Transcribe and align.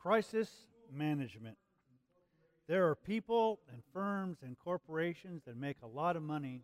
Crisis 0.00 0.48
management. 0.90 1.58
There 2.66 2.88
are 2.88 2.94
people 2.94 3.60
and 3.70 3.82
firms 3.92 4.38
and 4.42 4.58
corporations 4.58 5.42
that 5.46 5.58
make 5.58 5.76
a 5.82 5.86
lot 5.86 6.16
of 6.16 6.22
money 6.22 6.62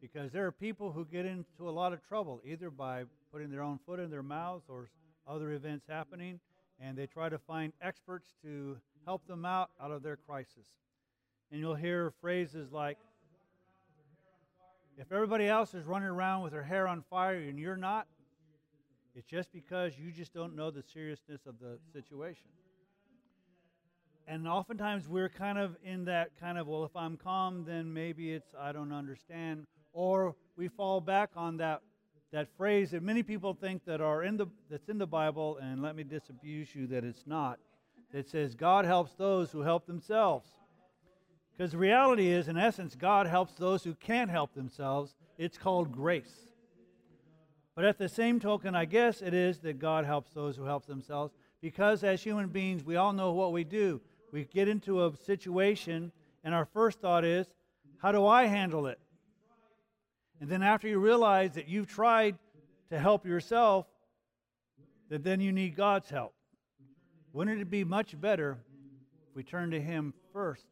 because 0.00 0.30
there 0.30 0.46
are 0.46 0.52
people 0.52 0.92
who 0.92 1.04
get 1.04 1.26
into 1.26 1.68
a 1.68 1.70
lot 1.70 1.92
of 1.92 2.06
trouble 2.06 2.40
either 2.44 2.70
by 2.70 3.02
putting 3.32 3.50
their 3.50 3.62
own 3.62 3.80
foot 3.84 3.98
in 3.98 4.10
their 4.10 4.22
mouths 4.22 4.64
or 4.68 4.90
other 5.26 5.52
events 5.52 5.86
happening, 5.88 6.38
and 6.78 6.96
they 6.96 7.06
try 7.06 7.28
to 7.28 7.38
find 7.38 7.72
experts 7.82 8.34
to 8.42 8.76
help 9.06 9.26
them 9.26 9.44
out 9.44 9.70
out 9.82 9.90
of 9.90 10.04
their 10.04 10.16
crisis. 10.16 10.66
And 11.50 11.58
you'll 11.58 11.74
hear 11.74 12.12
phrases 12.20 12.70
like, 12.70 12.98
if 14.96 15.10
everybody 15.10 15.48
else 15.48 15.74
is 15.74 15.84
running 15.84 16.08
around 16.08 16.42
with 16.42 16.52
their 16.52 16.62
hair 16.62 16.86
on 16.86 17.02
fire 17.10 17.38
and 17.38 17.58
you're 17.58 17.76
not, 17.76 18.06
it's 19.14 19.26
just 19.26 19.52
because 19.52 19.92
you 19.98 20.10
just 20.10 20.32
don't 20.32 20.56
know 20.56 20.70
the 20.70 20.82
seriousness 20.82 21.42
of 21.46 21.58
the 21.60 21.78
situation. 21.92 22.48
And 24.26 24.48
oftentimes 24.48 25.08
we're 25.08 25.28
kind 25.28 25.58
of 25.58 25.76
in 25.84 26.04
that 26.06 26.30
kind 26.38 26.56
of, 26.56 26.66
well, 26.66 26.84
if 26.84 26.96
I'm 26.96 27.16
calm, 27.16 27.64
then 27.66 27.92
maybe 27.92 28.32
it's 28.32 28.54
I 28.58 28.72
don't 28.72 28.92
understand. 28.92 29.66
Or 29.92 30.34
we 30.56 30.68
fall 30.68 31.00
back 31.00 31.30
on 31.36 31.58
that 31.58 31.82
that 32.32 32.48
phrase 32.56 32.92
that 32.92 33.02
many 33.02 33.22
people 33.22 33.52
think 33.52 33.84
that 33.84 34.00
are 34.00 34.22
in 34.22 34.38
the 34.38 34.46
that's 34.70 34.88
in 34.88 34.96
the 34.96 35.06
Bible, 35.06 35.58
and 35.60 35.82
let 35.82 35.94
me 35.94 36.02
disabuse 36.02 36.74
you 36.74 36.86
that 36.86 37.04
it's 37.04 37.26
not. 37.26 37.58
That 38.12 38.28
says 38.28 38.54
God 38.54 38.86
helps 38.86 39.12
those 39.14 39.50
who 39.50 39.60
help 39.60 39.86
themselves. 39.86 40.48
Because 41.52 41.72
the 41.72 41.78
reality 41.78 42.28
is, 42.28 42.48
in 42.48 42.56
essence, 42.56 42.94
God 42.94 43.26
helps 43.26 43.54
those 43.54 43.84
who 43.84 43.94
can't 43.94 44.30
help 44.30 44.54
themselves. 44.54 45.14
It's 45.36 45.58
called 45.58 45.92
grace. 45.92 46.51
But 47.74 47.84
at 47.84 47.98
the 47.98 48.08
same 48.08 48.38
token, 48.38 48.74
I 48.74 48.84
guess 48.84 49.22
it 49.22 49.32
is 49.32 49.60
that 49.60 49.78
God 49.78 50.04
helps 50.04 50.32
those 50.32 50.56
who 50.56 50.64
help 50.64 50.86
themselves 50.86 51.32
because 51.60 52.04
as 52.04 52.22
human 52.22 52.48
beings, 52.48 52.84
we 52.84 52.96
all 52.96 53.12
know 53.12 53.32
what 53.32 53.52
we 53.52 53.64
do. 53.64 54.00
We 54.32 54.44
get 54.44 54.68
into 54.68 55.04
a 55.04 55.16
situation, 55.16 56.10
and 56.42 56.54
our 56.54 56.64
first 56.64 57.00
thought 57.00 57.24
is, 57.24 57.46
how 57.98 58.12
do 58.12 58.26
I 58.26 58.46
handle 58.46 58.86
it? 58.86 58.98
And 60.40 60.50
then 60.50 60.62
after 60.62 60.88
you 60.88 60.98
realize 60.98 61.52
that 61.52 61.68
you've 61.68 61.86
tried 61.86 62.36
to 62.90 62.98
help 62.98 63.24
yourself, 63.24 63.86
that 65.08 65.22
then 65.22 65.40
you 65.40 65.52
need 65.52 65.76
God's 65.76 66.10
help. 66.10 66.34
Wouldn't 67.32 67.60
it 67.60 67.70
be 67.70 67.84
much 67.84 68.20
better 68.20 68.58
if 69.30 69.36
we 69.36 69.44
turn 69.44 69.70
to 69.70 69.80
Him 69.80 70.12
first, 70.32 70.66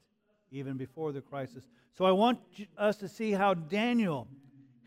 even 0.50 0.76
before 0.76 1.12
the 1.12 1.20
crisis? 1.20 1.68
So 1.96 2.04
I 2.04 2.10
want 2.10 2.40
us 2.76 2.96
to 2.96 3.08
see 3.08 3.30
how 3.30 3.54
Daniel 3.54 4.26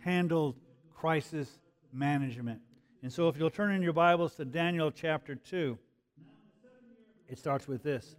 handled 0.03 0.57
crisis 0.93 1.59
management. 1.93 2.61
And 3.01 3.11
so 3.11 3.27
if 3.29 3.37
you'll 3.37 3.49
turn 3.49 3.73
in 3.73 3.81
your 3.81 3.93
Bibles 3.93 4.35
to 4.35 4.45
Daniel 4.45 4.91
chapter 4.91 5.35
2, 5.35 5.77
it 7.27 7.37
starts 7.37 7.67
with 7.67 7.83
this. 7.83 8.15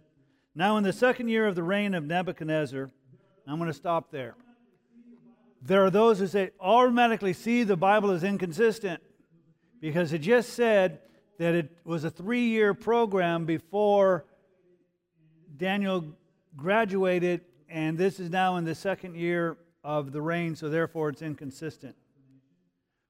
Now, 0.53 0.77
in 0.77 0.83
the 0.83 0.93
second 0.93 1.27
year 1.27 1.47
of 1.47 1.55
the 1.55 1.63
reign 1.63 1.93
of 1.93 2.05
Nebuchadnezzar, 2.05 2.89
I'm 3.47 3.57
going 3.57 3.69
to 3.69 3.73
stop 3.73 4.11
there. 4.11 4.35
There 5.61 5.83
are 5.83 5.89
those 5.89 6.19
who 6.19 6.27
say, 6.27 6.51
automatically 6.59 7.33
see 7.33 7.63
the 7.63 7.75
Bible 7.75 8.11
is 8.11 8.23
inconsistent 8.23 9.01
because 9.81 10.13
it 10.13 10.19
just 10.19 10.53
said 10.53 10.99
that 11.39 11.55
it 11.55 11.75
was 11.83 12.03
a 12.03 12.09
three 12.09 12.47
year 12.47 12.73
program 12.73 13.45
before 13.45 14.25
Daniel 15.57 16.05
graduated, 16.55 17.41
and 17.69 17.97
this 17.97 18.19
is 18.19 18.29
now 18.29 18.57
in 18.57 18.65
the 18.65 18.75
second 18.75 19.15
year 19.15 19.57
of 19.83 20.11
the 20.11 20.21
reign, 20.21 20.55
so 20.55 20.69
therefore 20.69 21.09
it's 21.09 21.21
inconsistent. 21.21 21.95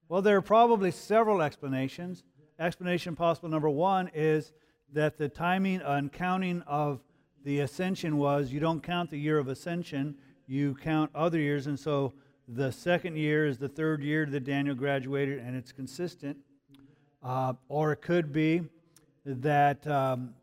Well, 0.08 0.22
there 0.22 0.36
are 0.36 0.42
probably 0.42 0.92
several 0.92 1.42
explanations. 1.42 2.22
Explanation 2.60 3.16
possible 3.16 3.48
number 3.48 3.68
one 3.68 4.08
is 4.14 4.52
that 4.92 5.18
the 5.18 5.28
timing 5.28 5.80
and 5.80 6.12
counting 6.12 6.62
of 6.62 7.00
the 7.42 7.58
ascension 7.58 8.16
was 8.16 8.52
you 8.52 8.60
don't 8.60 8.84
count 8.84 9.10
the 9.10 9.18
year 9.18 9.36
of 9.36 9.48
ascension, 9.48 10.14
you 10.46 10.76
count 10.80 11.10
other 11.12 11.40
years. 11.40 11.66
And 11.66 11.76
so 11.76 12.12
the 12.46 12.70
second 12.70 13.16
year 13.16 13.46
is 13.46 13.58
the 13.58 13.68
third 13.68 14.00
year 14.00 14.26
that 14.26 14.44
Daniel 14.44 14.76
graduated, 14.76 15.40
and 15.40 15.56
it's 15.56 15.72
consistent. 15.72 16.36
Uh, 17.20 17.54
or 17.68 17.90
it 17.90 18.00
could 18.00 18.32
be 18.32 18.62
that 19.24 19.84
um, 19.88 20.34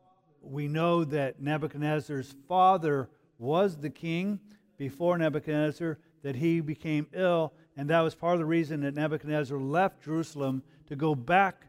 we 0.42 0.68
know 0.68 1.06
that 1.06 1.42
Nebuchadnezzar's 1.42 2.36
father 2.50 3.10
was 3.40 3.78
the 3.78 3.90
king 3.90 4.42
before 4.78 5.18
Nebuchadnezzar, 5.18 6.00
that 6.22 6.36
he 6.36 6.60
became 6.60 7.08
ill, 7.14 7.54
and 7.76 7.90
that 7.90 8.02
was 8.02 8.16
part 8.16 8.34
of 8.34 8.40
the 8.40 8.46
reason 8.46 8.82
that 8.82 8.96
Nebuchadnezzar 8.96 9.58
left 9.58 10.04
Jerusalem 10.04 10.64
to 10.88 10.96
go 10.96 11.16
back 11.16 11.66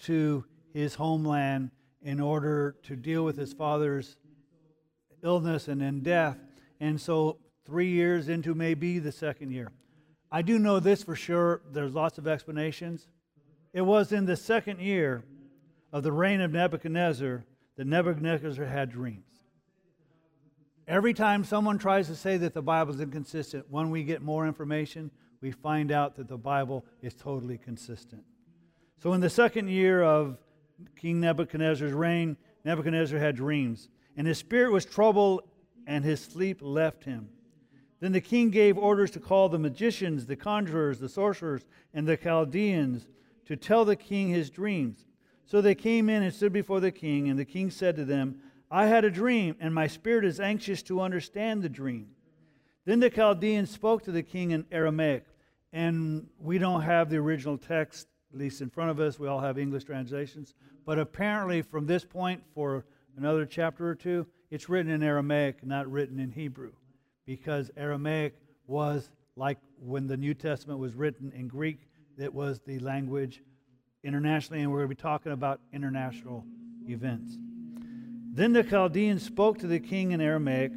to 0.00 0.44
his 0.72 0.94
homeland 0.94 1.70
in 2.02 2.20
order 2.20 2.76
to 2.84 2.94
deal 2.94 3.24
with 3.24 3.36
his 3.36 3.52
father's 3.52 4.16
illness 5.22 5.68
and 5.68 5.80
then 5.80 6.00
death. 6.00 6.38
And 6.80 7.00
so, 7.00 7.38
three 7.66 7.88
years 7.88 8.28
into 8.28 8.54
maybe 8.54 8.98
the 8.98 9.12
second 9.12 9.50
year. 9.50 9.70
I 10.30 10.42
do 10.42 10.58
know 10.58 10.80
this 10.80 11.02
for 11.02 11.16
sure. 11.16 11.60
There's 11.70 11.92
lots 11.92 12.18
of 12.18 12.26
explanations. 12.26 13.08
It 13.72 13.82
was 13.82 14.12
in 14.12 14.24
the 14.24 14.36
second 14.36 14.80
year 14.80 15.24
of 15.92 16.02
the 16.02 16.12
reign 16.12 16.40
of 16.40 16.52
Nebuchadnezzar 16.52 17.44
that 17.76 17.86
Nebuchadnezzar 17.86 18.64
had 18.64 18.90
dreams. 18.90 19.24
Every 20.86 21.12
time 21.12 21.44
someone 21.44 21.78
tries 21.78 22.06
to 22.06 22.16
say 22.16 22.38
that 22.38 22.54
the 22.54 22.62
Bible 22.62 22.94
is 22.94 23.00
inconsistent, 23.00 23.66
when 23.68 23.90
we 23.90 24.04
get 24.04 24.22
more 24.22 24.46
information, 24.46 25.10
we 25.40 25.50
find 25.50 25.92
out 25.92 26.16
that 26.16 26.28
the 26.28 26.36
Bible 26.36 26.84
is 27.02 27.14
totally 27.14 27.58
consistent. 27.58 28.22
So, 29.02 29.12
in 29.12 29.20
the 29.20 29.30
second 29.30 29.68
year 29.68 30.02
of 30.02 30.38
King 30.96 31.20
Nebuchadnezzar's 31.20 31.92
reign, 31.92 32.36
Nebuchadnezzar 32.64 33.18
had 33.18 33.36
dreams, 33.36 33.88
and 34.16 34.26
his 34.26 34.38
spirit 34.38 34.72
was 34.72 34.84
troubled, 34.84 35.42
and 35.86 36.04
his 36.04 36.20
sleep 36.20 36.58
left 36.60 37.04
him. 37.04 37.28
Then 38.00 38.12
the 38.12 38.20
king 38.20 38.50
gave 38.50 38.78
orders 38.78 39.10
to 39.12 39.20
call 39.20 39.48
the 39.48 39.58
magicians, 39.58 40.26
the 40.26 40.36
conjurers, 40.36 40.98
the 40.98 41.08
sorcerers, 41.08 41.66
and 41.94 42.06
the 42.06 42.16
Chaldeans 42.16 43.08
to 43.46 43.56
tell 43.56 43.84
the 43.84 43.96
king 43.96 44.28
his 44.28 44.50
dreams. 44.50 45.06
So 45.46 45.60
they 45.60 45.74
came 45.74 46.08
in 46.08 46.22
and 46.22 46.32
stood 46.32 46.52
before 46.52 46.80
the 46.80 46.92
king, 46.92 47.28
and 47.28 47.38
the 47.38 47.44
king 47.44 47.70
said 47.70 47.96
to 47.96 48.04
them, 48.04 48.40
I 48.70 48.86
had 48.86 49.04
a 49.04 49.10
dream, 49.10 49.56
and 49.60 49.74
my 49.74 49.86
spirit 49.86 50.24
is 50.24 50.40
anxious 50.40 50.82
to 50.84 51.00
understand 51.00 51.62
the 51.62 51.68
dream. 51.70 52.08
Then 52.88 53.00
the 53.00 53.10
Chaldeans 53.10 53.70
spoke 53.70 54.04
to 54.04 54.12
the 54.12 54.22
king 54.22 54.52
in 54.52 54.64
Aramaic, 54.72 55.26
and 55.74 56.26
we 56.40 56.56
don't 56.56 56.80
have 56.80 57.10
the 57.10 57.18
original 57.18 57.58
text, 57.58 58.08
at 58.32 58.38
least 58.38 58.62
in 58.62 58.70
front 58.70 58.90
of 58.90 58.98
us. 58.98 59.18
We 59.18 59.28
all 59.28 59.40
have 59.40 59.58
English 59.58 59.84
translations. 59.84 60.54
But 60.86 60.98
apparently, 60.98 61.60
from 61.60 61.84
this 61.84 62.06
point 62.06 62.42
for 62.54 62.86
another 63.18 63.44
chapter 63.44 63.86
or 63.86 63.94
two, 63.94 64.26
it's 64.50 64.70
written 64.70 64.90
in 64.90 65.02
Aramaic, 65.02 65.66
not 65.66 65.86
written 65.86 66.18
in 66.18 66.30
Hebrew, 66.30 66.72
because 67.26 67.70
Aramaic 67.76 68.38
was 68.66 69.10
like 69.36 69.58
when 69.78 70.06
the 70.06 70.16
New 70.16 70.32
Testament 70.32 70.78
was 70.80 70.94
written 70.94 71.30
in 71.36 71.46
Greek, 71.46 71.90
it 72.16 72.32
was 72.32 72.60
the 72.60 72.78
language 72.78 73.42
internationally, 74.02 74.62
and 74.62 74.72
we're 74.72 74.78
going 74.78 74.88
to 74.88 74.96
be 74.96 75.02
talking 75.02 75.32
about 75.32 75.60
international 75.74 76.42
events. 76.88 77.36
Then 78.32 78.54
the 78.54 78.64
Chaldeans 78.64 79.22
spoke 79.22 79.58
to 79.58 79.66
the 79.66 79.78
king 79.78 80.12
in 80.12 80.22
Aramaic 80.22 80.72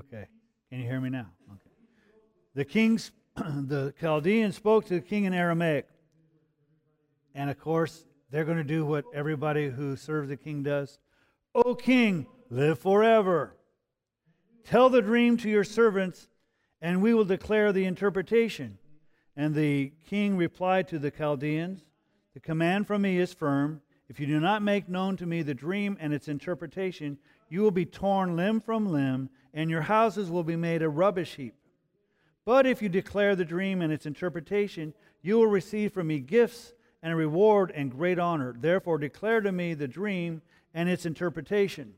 Okay. 0.00 0.26
Can 0.70 0.80
you 0.80 0.86
hear 0.86 0.98
me 0.98 1.10
now? 1.10 1.26
Okay. 1.50 1.70
The 2.54 2.64
kings, 2.64 3.12
the 3.36 3.92
Chaldeans 4.00 4.56
spoke 4.56 4.86
to 4.86 4.94
the 4.94 5.00
king 5.02 5.24
in 5.24 5.34
Aramaic. 5.34 5.86
And 7.34 7.50
of 7.50 7.60
course, 7.60 8.06
they're 8.30 8.46
going 8.46 8.56
to 8.56 8.64
do 8.64 8.86
what 8.86 9.04
everybody 9.12 9.68
who 9.68 9.96
serves 9.96 10.30
the 10.30 10.38
king 10.38 10.62
does. 10.62 10.98
O 11.54 11.74
king, 11.74 12.26
live 12.48 12.78
forever. 12.78 13.54
Tell 14.64 14.88
the 14.88 15.02
dream 15.02 15.36
to 15.38 15.50
your 15.50 15.64
servants, 15.64 16.28
and 16.80 17.02
we 17.02 17.12
will 17.12 17.26
declare 17.26 17.70
the 17.70 17.84
interpretation. 17.84 18.78
And 19.36 19.54
the 19.54 19.92
king 20.08 20.34
replied 20.38 20.88
to 20.88 20.98
the 20.98 21.10
Chaldeans, 21.10 21.82
The 22.32 22.40
command 22.40 22.86
from 22.86 23.02
me 23.02 23.18
is 23.18 23.34
firm. 23.34 23.82
If 24.08 24.18
you 24.18 24.26
do 24.26 24.40
not 24.40 24.62
make 24.62 24.88
known 24.88 25.18
to 25.18 25.26
me 25.26 25.42
the 25.42 25.54
dream 25.54 25.98
and 26.00 26.14
its 26.14 26.26
interpretation, 26.26 27.18
you 27.50 27.60
will 27.60 27.70
be 27.70 27.84
torn 27.84 28.34
limb 28.34 28.60
from 28.60 28.90
limb, 28.90 29.28
and 29.52 29.70
your 29.70 29.82
houses 29.82 30.30
will 30.30 30.44
be 30.44 30.56
made 30.56 30.82
a 30.82 30.88
rubbish 30.88 31.34
heap. 31.36 31.54
But 32.44 32.66
if 32.66 32.82
you 32.82 32.88
declare 32.88 33.36
the 33.36 33.44
dream 33.44 33.82
and 33.82 33.92
its 33.92 34.06
interpretation, 34.06 34.94
you 35.22 35.36
will 35.36 35.46
receive 35.46 35.92
from 35.92 36.08
me 36.08 36.20
gifts 36.20 36.72
and 37.02 37.12
a 37.12 37.16
reward 37.16 37.72
and 37.74 37.90
great 37.90 38.18
honor. 38.18 38.54
Therefore, 38.58 38.98
declare 38.98 39.40
to 39.40 39.52
me 39.52 39.74
the 39.74 39.88
dream 39.88 40.42
and 40.74 40.88
its 40.88 41.06
interpretation. 41.06 41.94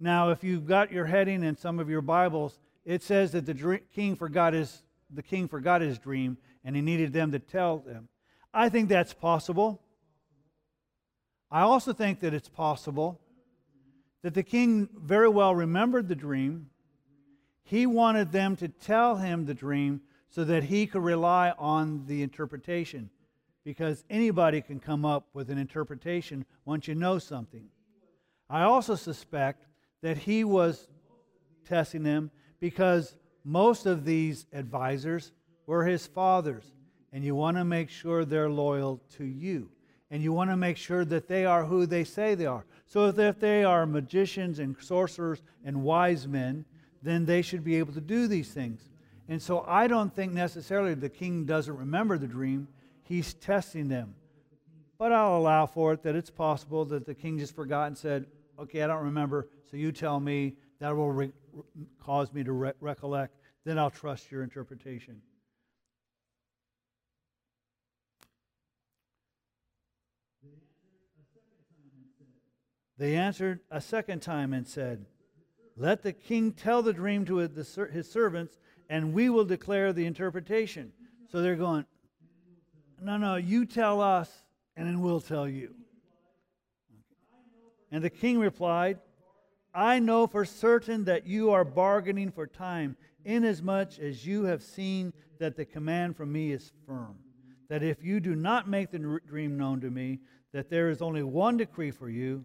Now, 0.00 0.30
if 0.30 0.42
you've 0.42 0.66
got 0.66 0.92
your 0.92 1.06
heading 1.06 1.44
in 1.44 1.56
some 1.56 1.78
of 1.78 1.88
your 1.88 2.02
Bibles, 2.02 2.58
it 2.84 3.02
says 3.02 3.32
that 3.32 3.46
the 3.46 3.80
king 3.94 4.16
forgot 4.16 4.52
his 4.52 4.82
the 5.14 5.22
king 5.22 5.46
forgot 5.46 5.82
his 5.82 5.98
dream 5.98 6.38
and 6.64 6.74
he 6.74 6.82
needed 6.82 7.12
them 7.12 7.32
to 7.32 7.38
tell 7.38 7.78
them. 7.78 8.08
I 8.54 8.68
think 8.68 8.88
that's 8.88 9.12
possible. 9.12 9.82
I 11.50 11.60
also 11.60 11.92
think 11.92 12.20
that 12.20 12.32
it's 12.32 12.48
possible 12.48 13.20
that 14.22 14.34
the 14.34 14.42
king 14.42 14.88
very 14.96 15.28
well 15.28 15.54
remembered 15.54 16.08
the 16.08 16.14
dream. 16.14 16.70
He 17.62 17.86
wanted 17.86 18.32
them 18.32 18.56
to 18.56 18.68
tell 18.68 19.16
him 19.16 19.46
the 19.46 19.54
dream 19.54 20.00
so 20.28 20.44
that 20.44 20.64
he 20.64 20.86
could 20.86 21.02
rely 21.02 21.52
on 21.58 22.06
the 22.06 22.22
interpretation. 22.22 23.10
Because 23.64 24.04
anybody 24.10 24.60
can 24.60 24.80
come 24.80 25.04
up 25.04 25.28
with 25.34 25.50
an 25.50 25.58
interpretation 25.58 26.44
once 26.64 26.88
you 26.88 26.94
know 26.94 27.18
something. 27.18 27.68
I 28.50 28.62
also 28.62 28.96
suspect 28.96 29.66
that 30.02 30.18
he 30.18 30.42
was 30.42 30.88
testing 31.64 32.02
them 32.02 32.30
because 32.60 33.14
most 33.44 33.86
of 33.86 34.04
these 34.04 34.46
advisors 34.52 35.32
were 35.66 35.84
his 35.84 36.06
fathers. 36.06 36.64
And 37.12 37.24
you 37.24 37.34
want 37.34 37.56
to 37.56 37.64
make 37.64 37.90
sure 37.90 38.24
they're 38.24 38.50
loyal 38.50 39.00
to 39.16 39.24
you. 39.24 39.70
And 40.10 40.22
you 40.22 40.32
want 40.32 40.50
to 40.50 40.56
make 40.56 40.76
sure 40.76 41.04
that 41.04 41.28
they 41.28 41.46
are 41.46 41.64
who 41.64 41.86
they 41.86 42.04
say 42.04 42.34
they 42.34 42.46
are. 42.46 42.64
So 42.86 43.08
if 43.08 43.38
they 43.38 43.64
are 43.64 43.86
magicians 43.86 44.58
and 44.58 44.76
sorcerers 44.80 45.42
and 45.64 45.82
wise 45.82 46.26
men, 46.26 46.64
then 47.02 47.24
they 47.24 47.42
should 47.42 47.64
be 47.64 47.76
able 47.76 47.92
to 47.92 48.00
do 48.00 48.26
these 48.26 48.52
things. 48.52 48.88
And 49.28 49.40
so 49.40 49.64
I 49.66 49.86
don't 49.86 50.14
think 50.14 50.32
necessarily 50.32 50.94
the 50.94 51.08
king 51.08 51.44
doesn't 51.44 51.76
remember 51.76 52.18
the 52.18 52.26
dream. 52.26 52.68
He's 53.02 53.34
testing 53.34 53.88
them. 53.88 54.14
But 54.98 55.12
I'll 55.12 55.36
allow 55.36 55.66
for 55.66 55.92
it 55.92 56.02
that 56.04 56.14
it's 56.14 56.30
possible 56.30 56.84
that 56.86 57.06
the 57.06 57.14
king 57.14 57.38
just 57.38 57.54
forgot 57.54 57.88
and 57.88 57.98
said, 57.98 58.26
Okay, 58.58 58.82
I 58.82 58.86
don't 58.86 59.04
remember, 59.04 59.48
so 59.70 59.76
you 59.76 59.90
tell 59.92 60.20
me. 60.20 60.56
That 60.78 60.96
will 60.96 61.12
re- 61.12 61.32
cause 62.00 62.32
me 62.32 62.42
to 62.44 62.52
re- 62.52 62.72
recollect. 62.80 63.36
Then 63.64 63.78
I'll 63.78 63.90
trust 63.90 64.30
your 64.30 64.42
interpretation. 64.42 65.22
They 72.98 73.16
answered 73.16 73.60
a 73.70 73.80
second 73.80 74.22
time 74.22 74.52
and 74.52 74.66
said, 74.66 75.06
Let 75.76 76.02
the 76.02 76.12
king 76.12 76.52
tell 76.52 76.82
the 76.82 76.92
dream 76.92 77.24
to 77.26 77.36
his 77.36 78.10
servants, 78.10 78.58
and 78.88 79.12
we 79.12 79.30
will 79.30 79.44
declare 79.44 79.92
the 79.92 80.04
interpretation. 80.04 80.92
So 81.30 81.40
they're 81.40 81.56
going, 81.56 81.86
No, 83.00 83.16
no, 83.16 83.36
you 83.36 83.64
tell 83.64 84.00
us, 84.00 84.30
and 84.76 84.86
then 84.86 85.00
we'll 85.00 85.20
tell 85.20 85.48
you. 85.48 85.74
And 87.90 88.02
the 88.02 88.10
king 88.10 88.38
replied, 88.38 88.98
I 89.74 89.98
know 89.98 90.26
for 90.26 90.44
certain 90.44 91.04
that 91.04 91.26
you 91.26 91.50
are 91.50 91.64
bargaining 91.64 92.30
for 92.30 92.46
time, 92.46 92.96
inasmuch 93.24 93.98
as 93.98 94.26
you 94.26 94.44
have 94.44 94.62
seen 94.62 95.12
that 95.38 95.56
the 95.56 95.64
command 95.64 96.16
from 96.16 96.30
me 96.32 96.52
is 96.52 96.72
firm. 96.86 97.16
That 97.68 97.82
if 97.82 98.04
you 98.04 98.20
do 98.20 98.34
not 98.34 98.68
make 98.68 98.90
the 98.90 99.20
dream 99.26 99.56
known 99.56 99.80
to 99.80 99.90
me, 99.90 100.20
that 100.52 100.68
there 100.68 100.90
is 100.90 101.00
only 101.00 101.22
one 101.22 101.56
decree 101.56 101.90
for 101.90 102.10
you, 102.10 102.44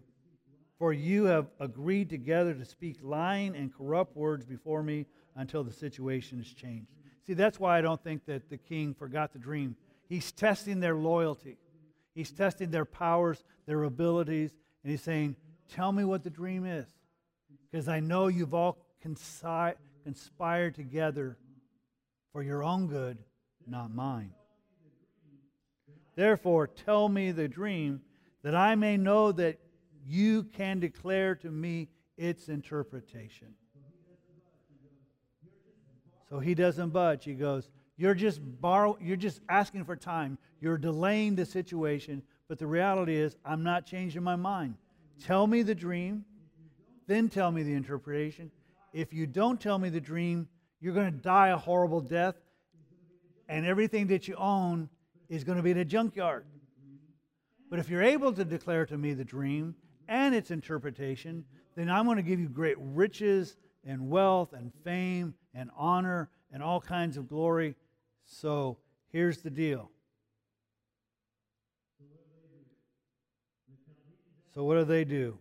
for 0.78 0.92
you 0.92 1.24
have 1.24 1.46
agreed 1.58 2.08
together 2.08 2.54
to 2.54 2.64
speak 2.64 2.98
lying 3.02 3.56
and 3.56 3.74
corrupt 3.74 4.16
words 4.16 4.44
before 4.44 4.82
me 4.82 5.06
until 5.36 5.64
the 5.64 5.72
situation 5.72 6.40
is 6.40 6.52
changed. 6.52 6.88
See, 7.26 7.34
that's 7.34 7.58
why 7.58 7.78
I 7.78 7.80
don't 7.80 8.02
think 8.02 8.24
that 8.26 8.48
the 8.48 8.56
king 8.56 8.94
forgot 8.94 9.32
the 9.32 9.38
dream. 9.38 9.76
He's 10.08 10.32
testing 10.32 10.80
their 10.80 10.94
loyalty, 10.94 11.56
he's 12.14 12.30
testing 12.30 12.70
their 12.70 12.84
powers, 12.84 13.42
their 13.66 13.84
abilities, 13.84 14.52
and 14.82 14.90
he's 14.90 15.02
saying, 15.02 15.36
Tell 15.68 15.92
me 15.92 16.04
what 16.04 16.24
the 16.24 16.30
dream 16.30 16.64
is. 16.64 16.86
Because 17.70 17.88
I 17.88 18.00
know 18.00 18.28
you've 18.28 18.54
all 18.54 18.78
consi- 19.04 19.74
conspired 20.02 20.74
together 20.74 21.36
for 22.32 22.42
your 22.42 22.62
own 22.64 22.86
good, 22.86 23.18
not 23.66 23.94
mine. 23.94 24.32
Therefore, 26.14 26.66
tell 26.66 27.08
me 27.08 27.32
the 27.32 27.48
dream 27.48 28.00
that 28.42 28.54
I 28.54 28.74
may 28.74 28.96
know 28.96 29.30
that 29.32 29.58
you 30.08 30.44
can 30.44 30.80
declare 30.80 31.34
to 31.34 31.50
me 31.50 31.88
its 32.16 32.48
interpretation. 32.48 33.48
So 36.30 36.38
he 36.38 36.54
doesn't 36.54 36.90
budge. 36.90 37.24
He 37.24 37.34
goes, 37.34 37.68
You're 37.96 38.14
just 38.14 38.40
borrow 38.60 38.96
you're 39.00 39.16
just 39.16 39.40
asking 39.48 39.84
for 39.84 39.96
time. 39.96 40.38
You're 40.60 40.78
delaying 40.78 41.36
the 41.36 41.44
situation, 41.44 42.22
but 42.48 42.58
the 42.58 42.66
reality 42.66 43.16
is 43.16 43.36
I'm 43.44 43.62
not 43.62 43.86
changing 43.86 44.22
my 44.22 44.36
mind. 44.36 44.74
Tell 45.22 45.46
me 45.46 45.62
the 45.62 45.74
dream, 45.74 46.24
then 47.06 47.28
tell 47.28 47.50
me 47.50 47.62
the 47.62 47.74
interpretation. 47.74 48.50
If 48.92 49.12
you 49.12 49.26
don't 49.26 49.60
tell 49.60 49.78
me 49.78 49.90
the 49.90 50.00
dream, 50.00 50.48
you're 50.80 50.94
going 50.94 51.12
to 51.12 51.18
die 51.18 51.48
a 51.48 51.56
horrible 51.56 52.00
death, 52.00 52.36
and 53.48 53.66
everything 53.66 54.06
that 54.08 54.26
you 54.26 54.36
own 54.36 54.88
is 55.28 55.44
going 55.44 55.56
to 55.56 55.62
be 55.62 55.70
in 55.70 55.78
a 55.78 55.84
junkyard. 55.84 56.44
But 57.70 57.78
if 57.78 57.90
you're 57.90 58.02
able 58.02 58.32
to 58.32 58.44
declare 58.44 58.86
to 58.86 58.96
me 58.96 59.12
the 59.12 59.24
dream 59.24 59.74
and 60.08 60.34
its 60.34 60.50
interpretation, 60.50 61.44
then 61.76 61.90
I'm 61.90 62.06
going 62.06 62.16
to 62.16 62.22
give 62.22 62.40
you 62.40 62.48
great 62.48 62.76
riches 62.78 63.56
and 63.84 64.10
wealth 64.10 64.52
and 64.52 64.72
fame 64.84 65.34
and 65.54 65.70
honor 65.76 66.30
and 66.52 66.62
all 66.62 66.80
kinds 66.80 67.16
of 67.16 67.28
glory. 67.28 67.76
So 68.24 68.78
here's 69.10 69.38
the 69.38 69.50
deal. 69.50 69.90
So 74.54 74.64
what 74.64 74.74
do 74.74 74.84
they 74.84 75.04
do? 75.04 75.38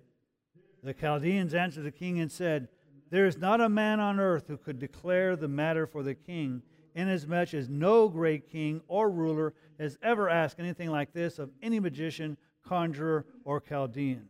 The 0.84 0.94
Chaldeans 0.94 1.54
answered 1.54 1.84
the 1.84 1.92
king 1.92 2.20
and 2.20 2.32
said, 2.32 2.68
There 3.10 3.26
is 3.26 3.38
not 3.38 3.62
a 3.62 3.70
man 3.70 4.00
on 4.00 4.20
earth 4.20 4.48
who 4.48 4.58
could 4.58 4.80
declare 4.80 5.36
the 5.36 5.48
matter 5.48 5.88
for 5.88 6.04
the 6.04 6.14
king, 6.14 6.62
inasmuch 6.94 7.54
as 7.54 7.68
no 7.68 8.10
great 8.10 8.50
king 8.52 8.82
or 8.88 9.10
ruler 9.10 9.54
has 9.80 9.98
ever 10.04 10.30
asked 10.30 10.60
anything 10.60 10.92
like 10.92 11.14
this 11.14 11.40
of 11.40 11.50
any 11.62 11.80
magician, 11.80 12.38
conjurer, 12.64 13.26
or 13.44 13.60
Chaldean. 13.60 14.28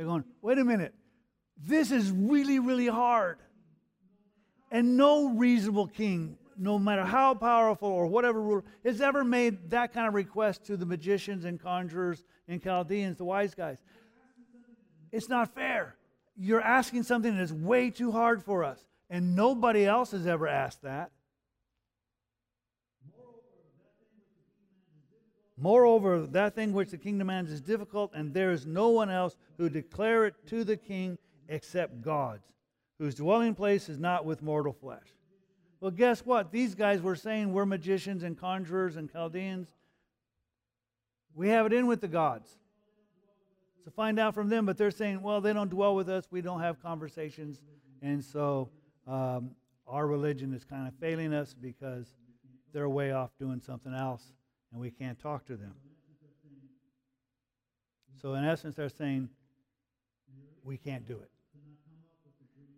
They're 0.00 0.06
going, 0.06 0.24
wait 0.40 0.56
a 0.56 0.64
minute. 0.64 0.94
This 1.62 1.90
is 1.90 2.10
really, 2.10 2.58
really 2.58 2.86
hard. 2.86 3.36
And 4.70 4.96
no 4.96 5.28
reasonable 5.28 5.88
king, 5.88 6.38
no 6.56 6.78
matter 6.78 7.04
how 7.04 7.34
powerful 7.34 7.90
or 7.90 8.06
whatever 8.06 8.40
ruler, 8.40 8.64
has 8.82 9.02
ever 9.02 9.24
made 9.24 9.68
that 9.72 9.92
kind 9.92 10.08
of 10.08 10.14
request 10.14 10.64
to 10.64 10.78
the 10.78 10.86
magicians 10.86 11.44
and 11.44 11.60
conjurers 11.60 12.24
and 12.48 12.62
Chaldeans, 12.62 13.18
the 13.18 13.26
wise 13.26 13.54
guys. 13.54 13.76
It's 15.12 15.28
not 15.28 15.54
fair. 15.54 15.96
You're 16.34 16.62
asking 16.62 17.02
something 17.02 17.36
that 17.36 17.42
is 17.42 17.52
way 17.52 17.90
too 17.90 18.10
hard 18.10 18.42
for 18.42 18.64
us. 18.64 18.82
And 19.10 19.36
nobody 19.36 19.84
else 19.84 20.12
has 20.12 20.26
ever 20.26 20.48
asked 20.48 20.80
that. 20.80 21.10
Moreover, 25.60 26.26
that 26.28 26.54
thing 26.54 26.72
which 26.72 26.90
the 26.90 26.96
king 26.96 27.18
demands 27.18 27.52
is 27.52 27.60
difficult, 27.60 28.12
and 28.14 28.32
there 28.32 28.50
is 28.50 28.64
no 28.64 28.88
one 28.88 29.10
else 29.10 29.36
who 29.58 29.68
declare 29.68 30.24
it 30.24 30.34
to 30.46 30.64
the 30.64 30.76
king 30.76 31.18
except 31.48 32.00
God's, 32.00 32.46
whose 32.98 33.14
dwelling 33.14 33.54
place 33.54 33.90
is 33.90 33.98
not 33.98 34.24
with 34.24 34.40
mortal 34.42 34.72
flesh. 34.72 35.06
Well, 35.78 35.90
guess 35.90 36.24
what? 36.24 36.50
These 36.50 36.74
guys 36.74 37.02
were 37.02 37.14
saying 37.14 37.52
we're 37.52 37.66
magicians 37.66 38.22
and 38.22 38.38
conjurers 38.38 38.96
and 38.96 39.12
Chaldeans. 39.12 39.68
We 41.34 41.50
have 41.50 41.66
it 41.66 41.74
in 41.74 41.86
with 41.86 42.00
the 42.00 42.08
gods. 42.08 42.56
So 43.84 43.90
find 43.90 44.18
out 44.18 44.34
from 44.34 44.48
them, 44.48 44.64
but 44.64 44.78
they're 44.78 44.90
saying, 44.90 45.20
well, 45.20 45.42
they 45.42 45.52
don't 45.52 45.70
dwell 45.70 45.94
with 45.94 46.08
us. 46.08 46.26
We 46.30 46.40
don't 46.40 46.60
have 46.60 46.82
conversations. 46.82 47.60
And 48.00 48.24
so 48.24 48.70
um, 49.06 49.50
our 49.86 50.06
religion 50.06 50.54
is 50.54 50.64
kind 50.64 50.88
of 50.88 50.94
failing 50.94 51.34
us 51.34 51.54
because 51.54 52.14
they're 52.72 52.88
way 52.88 53.12
off 53.12 53.30
doing 53.38 53.60
something 53.60 53.92
else 53.92 54.32
and 54.72 54.80
we 54.80 54.90
can't 54.90 55.18
talk 55.18 55.46
to 55.46 55.56
them. 55.56 55.74
So, 58.20 58.34
in 58.34 58.44
essence, 58.44 58.76
they're 58.76 58.88
saying, 58.88 59.28
we 60.62 60.76
can't 60.76 61.06
do 61.06 61.18
it. 61.18 61.30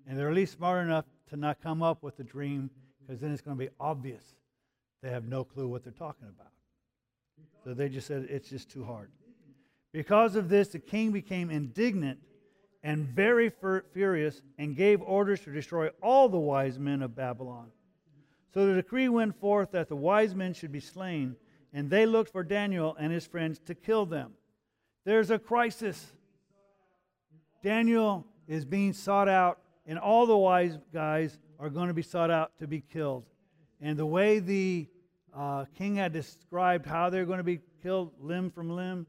And 0.07 0.19
they're 0.19 0.29
at 0.29 0.35
least 0.35 0.55
smart 0.55 0.85
enough 0.85 1.05
to 1.31 1.37
not 1.37 1.61
come 1.63 1.83
up 1.83 2.03
with 2.03 2.19
a 2.21 2.25
dream 2.25 2.71
because 3.01 3.21
then 3.21 3.33
it's 3.33 3.43
going 3.43 3.57
to 3.57 3.65
be 3.65 3.71
obvious 3.81 4.35
they 5.03 5.11
have 5.11 5.27
no 5.27 5.45
clue 5.45 5.69
what 5.69 5.83
they're 5.83 5.93
talking 5.93 6.29
about. 6.29 6.53
So 7.65 7.75
they 7.75 7.89
just 7.89 8.07
said, 8.07 8.27
it's 8.31 8.49
just 8.49 8.71
too 8.71 8.85
hard. 8.85 9.11
Because 9.93 10.37
of 10.37 10.49
this, 10.49 10.69
the 10.69 10.79
king 10.79 11.11
became 11.11 11.51
indignant 11.51 12.19
and 12.83 13.07
very 13.07 13.53
furious 13.93 14.43
and 14.59 14.77
gave 14.77 15.03
orders 15.03 15.41
to 15.41 15.53
destroy 15.53 15.89
all 16.03 16.29
the 16.29 16.39
wise 16.39 16.79
men 16.79 17.03
of 17.03 17.15
Babylon. 17.15 17.69
So 18.55 18.67
the 18.67 18.75
decree 18.75 19.09
went 19.09 19.39
forth 19.41 19.73
that 19.73 19.89
the 19.89 19.97
wise 19.97 20.35
men 20.35 20.55
should 20.55 20.73
be 20.73 20.81
slain 20.81 21.37
and 21.73 21.89
they 21.91 22.07
looked 22.07 22.33
for 22.33 22.43
Daniel 22.43 22.97
and 22.99 23.13
his 23.13 23.27
friends 23.27 23.59
to 23.67 23.75
kill 23.75 24.07
them. 24.07 24.33
There's 25.05 25.31
a 25.31 25.39
crisis. 25.39 26.13
Daniel 27.63 28.27
is 28.47 28.65
being 28.65 28.93
sought 28.93 29.29
out, 29.29 29.59
and 29.87 29.99
all 29.99 30.27
the 30.27 30.37
wise 30.37 30.79
guys 30.93 31.39
are 31.59 31.71
going 31.71 31.89
to 31.89 31.95
be 31.95 32.03
sought 32.03 32.31
out 32.31 32.53
to 32.59 32.67
be 32.67 32.81
killed. 32.81 33.25
And 33.81 33.99
the 33.99 34.07
way 34.07 34.39
the 34.39 34.87
uh, 35.35 35.65
king 35.77 35.97
had 35.97 36.13
described 36.13 36.87
how 36.87 37.11
they're 37.11 37.25
going 37.25 37.39
to 37.39 37.45
be 37.45 37.61
killed 37.83 38.13
limb 38.21 38.51
from 38.51 38.71
limb, 38.71 39.07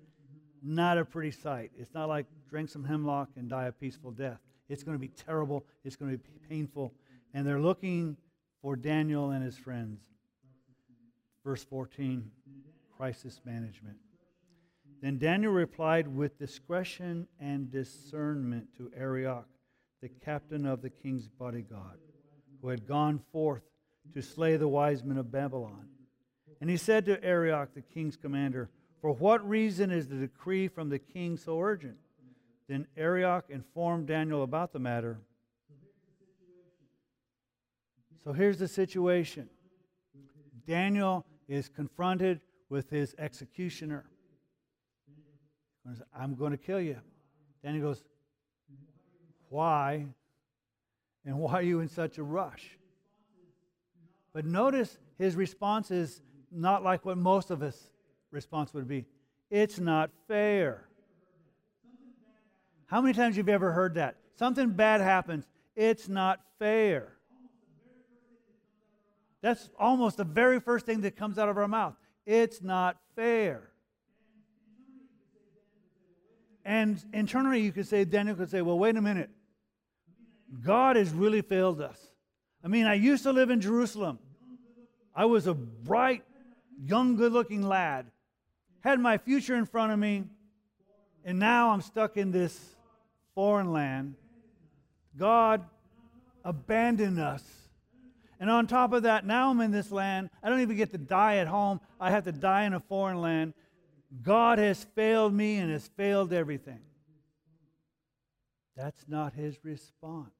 not 0.63 0.97
a 0.97 1.05
pretty 1.05 1.31
sight. 1.31 1.71
It's 1.77 1.93
not 1.93 2.09
like 2.09 2.25
drink 2.49 2.69
some 2.69 2.83
hemlock 2.83 3.29
and 3.35 3.49
die 3.49 3.65
a 3.65 3.71
peaceful 3.71 4.11
death. 4.11 4.39
It's 4.69 4.83
going 4.83 4.95
to 4.95 5.01
be 5.01 5.09
terrible. 5.09 5.65
It's 5.83 5.95
going 5.95 6.11
to 6.11 6.17
be 6.17 6.23
painful. 6.49 6.93
And 7.33 7.45
they're 7.45 7.59
looking 7.59 8.15
for 8.61 8.75
Daniel 8.75 9.31
and 9.31 9.43
his 9.43 9.57
friends. 9.57 9.99
Verse 11.43 11.63
14 11.63 12.31
crisis 12.97 13.41
management. 13.45 13.97
Then 15.01 15.17
Daniel 15.17 15.51
replied 15.51 16.07
with 16.07 16.39
discretion 16.39 17.27
and 17.39 17.69
discernment 17.69 18.67
to 18.77 18.89
Arioch, 18.95 19.47
the 20.01 20.07
captain 20.07 20.65
of 20.65 20.81
the 20.81 20.89
king's 20.89 21.27
bodyguard, 21.27 21.99
who 22.61 22.69
had 22.69 22.87
gone 22.87 23.19
forth 23.33 23.63
to 24.13 24.21
slay 24.21 24.55
the 24.55 24.67
wise 24.67 25.03
men 25.03 25.17
of 25.17 25.31
Babylon. 25.31 25.87
And 26.61 26.69
he 26.69 26.77
said 26.77 27.05
to 27.05 27.21
Arioch, 27.21 27.73
the 27.73 27.81
king's 27.81 28.15
commander, 28.15 28.69
For 29.01 29.11
what 29.11 29.47
reason 29.47 29.91
is 29.91 30.07
the 30.07 30.15
decree 30.15 30.69
from 30.69 30.87
the 30.87 30.99
king 30.99 31.35
so 31.35 31.59
urgent? 31.59 31.97
Then 32.69 32.87
Arioch 32.95 33.49
informed 33.49 34.07
Daniel 34.07 34.43
about 34.43 34.71
the 34.71 34.79
matter. 34.79 35.19
So 38.23 38.31
here's 38.31 38.57
the 38.57 38.69
situation 38.69 39.49
Daniel 40.65 41.25
is 41.47 41.69
confronted 41.69 42.41
with 42.69 42.89
his 42.89 43.15
executioner. 43.17 44.05
I'm 46.17 46.35
going 46.35 46.51
to 46.51 46.57
kill 46.57 46.79
you. 46.79 46.97
Then 47.61 47.75
he 47.75 47.81
goes, 47.81 48.03
Why? 49.49 50.05
And 51.25 51.37
why 51.37 51.53
are 51.53 51.61
you 51.61 51.79
in 51.79 51.87
such 51.87 52.17
a 52.17 52.23
rush? 52.23 52.77
But 54.33 54.45
notice 54.45 54.97
his 55.17 55.35
response 55.35 55.91
is 55.91 56.21
not 56.51 56.83
like 56.83 57.05
what 57.05 57.17
most 57.17 57.51
of 57.51 57.61
us 57.61 57.91
response 58.31 58.73
would 58.73 58.87
be. 58.87 59.05
It's 59.49 59.79
not 59.79 60.09
fair. 60.27 60.87
How 62.87 63.01
many 63.01 63.13
times 63.13 63.37
have 63.37 63.47
you 63.47 63.53
ever 63.53 63.71
heard 63.71 63.95
that? 63.95 64.17
Something 64.35 64.71
bad 64.71 65.01
happens. 65.01 65.45
It's 65.75 66.09
not 66.09 66.41
fair. 66.59 67.13
That's 69.43 69.69
almost 69.77 70.15
the 70.17 70.23
very 70.23 70.61
first 70.61 70.85
thing 70.85 71.01
that 71.01 71.17
comes 71.17 71.37
out 71.37 71.49
of 71.49 71.57
our 71.57 71.67
mouth. 71.67 71.95
It's 72.25 72.61
not 72.61 72.95
fair. 73.13 73.69
And 76.63 77.03
internally, 77.11 77.59
you 77.59 77.73
could 77.73 77.85
say, 77.85 78.05
Daniel 78.05 78.37
could 78.37 78.49
say, 78.49 78.61
well, 78.61 78.79
wait 78.79 78.95
a 78.95 79.01
minute. 79.01 79.29
God 80.63 80.95
has 80.95 81.11
really 81.11 81.41
failed 81.41 81.81
us. 81.81 81.99
I 82.63 82.69
mean, 82.69 82.85
I 82.85 82.93
used 82.93 83.23
to 83.23 83.33
live 83.33 83.49
in 83.49 83.59
Jerusalem. 83.59 84.17
I 85.13 85.25
was 85.25 85.45
a 85.45 85.53
bright, 85.53 86.23
young, 86.81 87.17
good 87.17 87.33
looking 87.33 87.63
lad, 87.63 88.05
had 88.79 89.01
my 89.01 89.17
future 89.17 89.55
in 89.55 89.65
front 89.65 89.91
of 89.91 89.99
me, 89.99 90.23
and 91.25 91.37
now 91.37 91.71
I'm 91.71 91.81
stuck 91.81 92.15
in 92.15 92.31
this 92.31 92.57
foreign 93.35 93.73
land. 93.73 94.15
God 95.17 95.65
abandoned 96.45 97.19
us. 97.19 97.43
And 98.43 98.51
on 98.51 98.67
top 98.67 98.91
of 98.91 99.03
that, 99.03 99.25
now 99.25 99.51
I'm 99.51 99.61
in 99.61 99.71
this 99.71 99.89
land. 99.89 100.29
I 100.43 100.49
don't 100.49 100.59
even 100.59 100.75
get 100.75 100.91
to 100.91 100.97
die 100.97 101.37
at 101.37 101.47
home. 101.47 101.79
I 101.97 102.11
have 102.11 102.25
to 102.25 102.33
die 102.33 102.65
in 102.65 102.73
a 102.73 102.79
foreign 102.81 103.21
land. 103.21 103.53
God 104.21 104.59
has 104.59 104.85
failed 104.95 105.33
me 105.33 105.55
and 105.59 105.71
has 105.71 105.87
failed 105.95 106.33
everything. 106.33 106.81
That's 108.75 109.05
not 109.07 109.31
his 109.31 109.63
response. 109.63 110.33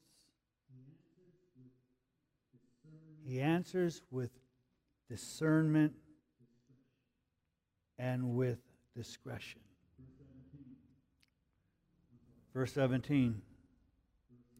He 3.25 3.39
answers 3.39 4.01
with 4.11 4.31
discernment 5.09 5.93
and 7.97 8.35
with 8.35 8.59
discretion. 8.97 9.61
Verse 12.53 12.73
17. 12.73 13.41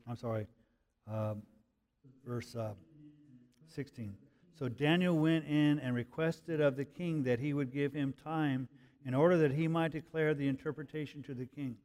I'm 0.08 0.16
sorry. 0.16 0.48
Uh, 1.12 1.34
verse 2.26 2.56
uh, 2.56 2.72
16. 3.74 4.16
So 4.58 4.70
Daniel 4.70 5.18
went 5.18 5.46
in 5.46 5.80
and 5.80 5.96
requested 5.96 6.62
of 6.62 6.76
the 6.76 6.86
king 6.86 7.24
that 7.24 7.40
he 7.40 7.54
would 7.54 7.72
give 7.72 7.94
him 7.94 8.14
time 8.24 8.68
in 9.06 9.14
order 9.14 9.38
that 9.38 9.52
he 9.52 9.68
might 9.68 9.92
declare 9.92 10.34
the 10.34 10.48
interpretation 10.48 11.24
to 11.24 11.34
the 11.34 11.46
king. 11.46 11.76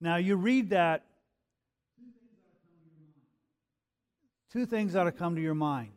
Now, 0.00 0.16
you 0.16 0.36
read 0.36 0.70
that, 0.70 1.04
two 4.52 4.64
things 4.64 4.94
ought 4.94 5.04
to 5.04 5.12
come 5.12 5.34
to 5.34 5.42
your 5.42 5.54
mind. 5.54 5.90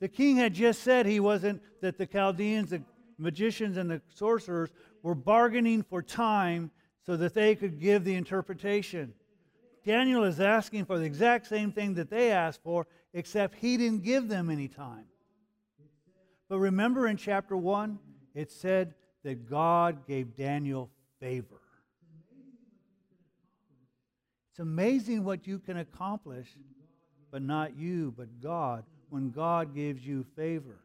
The 0.00 0.08
king 0.08 0.36
had 0.36 0.54
just 0.54 0.82
said 0.82 1.06
he 1.06 1.18
wasn't, 1.18 1.62
that 1.80 1.98
the 1.98 2.06
Chaldeans, 2.06 2.70
the 2.70 2.82
magicians, 3.16 3.76
and 3.76 3.90
the 3.90 4.00
sorcerers 4.14 4.70
were 5.02 5.14
bargaining 5.14 5.82
for 5.82 6.02
time 6.02 6.70
so 7.04 7.16
that 7.16 7.34
they 7.34 7.54
could 7.54 7.80
give 7.80 8.04
the 8.04 8.14
interpretation. 8.14 9.14
Daniel 9.84 10.24
is 10.24 10.38
asking 10.38 10.84
for 10.84 10.98
the 10.98 11.04
exact 11.04 11.46
same 11.46 11.72
thing 11.72 11.94
that 11.94 12.10
they 12.10 12.30
asked 12.30 12.62
for, 12.62 12.86
except 13.12 13.56
he 13.56 13.76
didn't 13.76 14.02
give 14.02 14.28
them 14.28 14.50
any 14.50 14.68
time. 14.68 15.04
But 16.48 16.58
remember 16.58 17.06
in 17.06 17.16
chapter 17.16 17.56
1, 17.56 17.98
it 18.34 18.50
said 18.50 18.94
that 19.24 19.48
God 19.50 20.06
gave 20.06 20.36
Daniel 20.36 20.90
favor. 21.20 21.60
It's 24.50 24.60
amazing 24.60 25.24
what 25.24 25.46
you 25.46 25.58
can 25.58 25.78
accomplish, 25.78 26.48
but 27.30 27.42
not 27.42 27.76
you, 27.76 28.12
but 28.16 28.40
God, 28.40 28.84
when 29.10 29.30
God 29.30 29.74
gives 29.74 30.04
you 30.04 30.24
favor. 30.34 30.80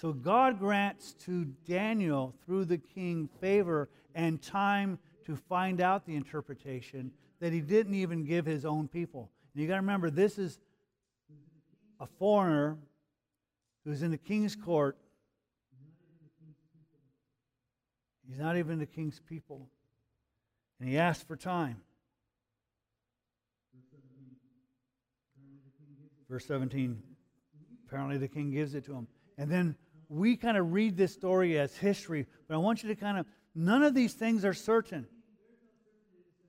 So 0.00 0.12
God 0.12 0.58
grants 0.58 1.14
to 1.24 1.44
Daniel, 1.66 2.34
through 2.44 2.66
the 2.66 2.78
king, 2.78 3.28
favor 3.40 3.88
and 4.14 4.40
time 4.40 4.98
to 5.24 5.34
find 5.34 5.80
out 5.80 6.06
the 6.06 6.14
interpretation 6.14 7.10
that 7.40 7.52
he 7.52 7.60
didn't 7.60 7.94
even 7.94 8.24
give 8.24 8.46
his 8.46 8.64
own 8.64 8.88
people. 8.88 9.30
And 9.54 9.62
you 9.62 9.68
got 9.68 9.74
to 9.74 9.80
remember, 9.80 10.10
this 10.10 10.38
is 10.38 10.58
a 12.00 12.06
foreigner 12.06 12.78
who's 13.84 14.02
in 14.02 14.10
the 14.10 14.18
king's 14.18 14.54
court 14.54 14.96
He's 18.28 18.38
not 18.38 18.56
even 18.56 18.78
the 18.78 18.86
king's 18.86 19.20
people. 19.20 19.68
And 20.78 20.88
he 20.88 20.98
asked 20.98 21.26
for 21.26 21.34
time. 21.34 21.80
Verse 26.28 26.44
17. 26.44 27.02
Apparently, 27.86 28.18
the 28.18 28.28
king 28.28 28.50
gives 28.50 28.74
it 28.74 28.84
to 28.84 28.92
him. 28.92 29.08
And 29.38 29.50
then 29.50 29.76
we 30.10 30.36
kind 30.36 30.58
of 30.58 30.72
read 30.72 30.96
this 30.96 31.12
story 31.12 31.58
as 31.58 31.74
history, 31.76 32.26
but 32.46 32.54
I 32.54 32.58
want 32.58 32.82
you 32.82 32.90
to 32.90 32.94
kind 32.94 33.18
of, 33.18 33.26
none 33.54 33.82
of 33.82 33.94
these 33.94 34.12
things 34.12 34.44
are 34.44 34.52
certain. 34.52 35.06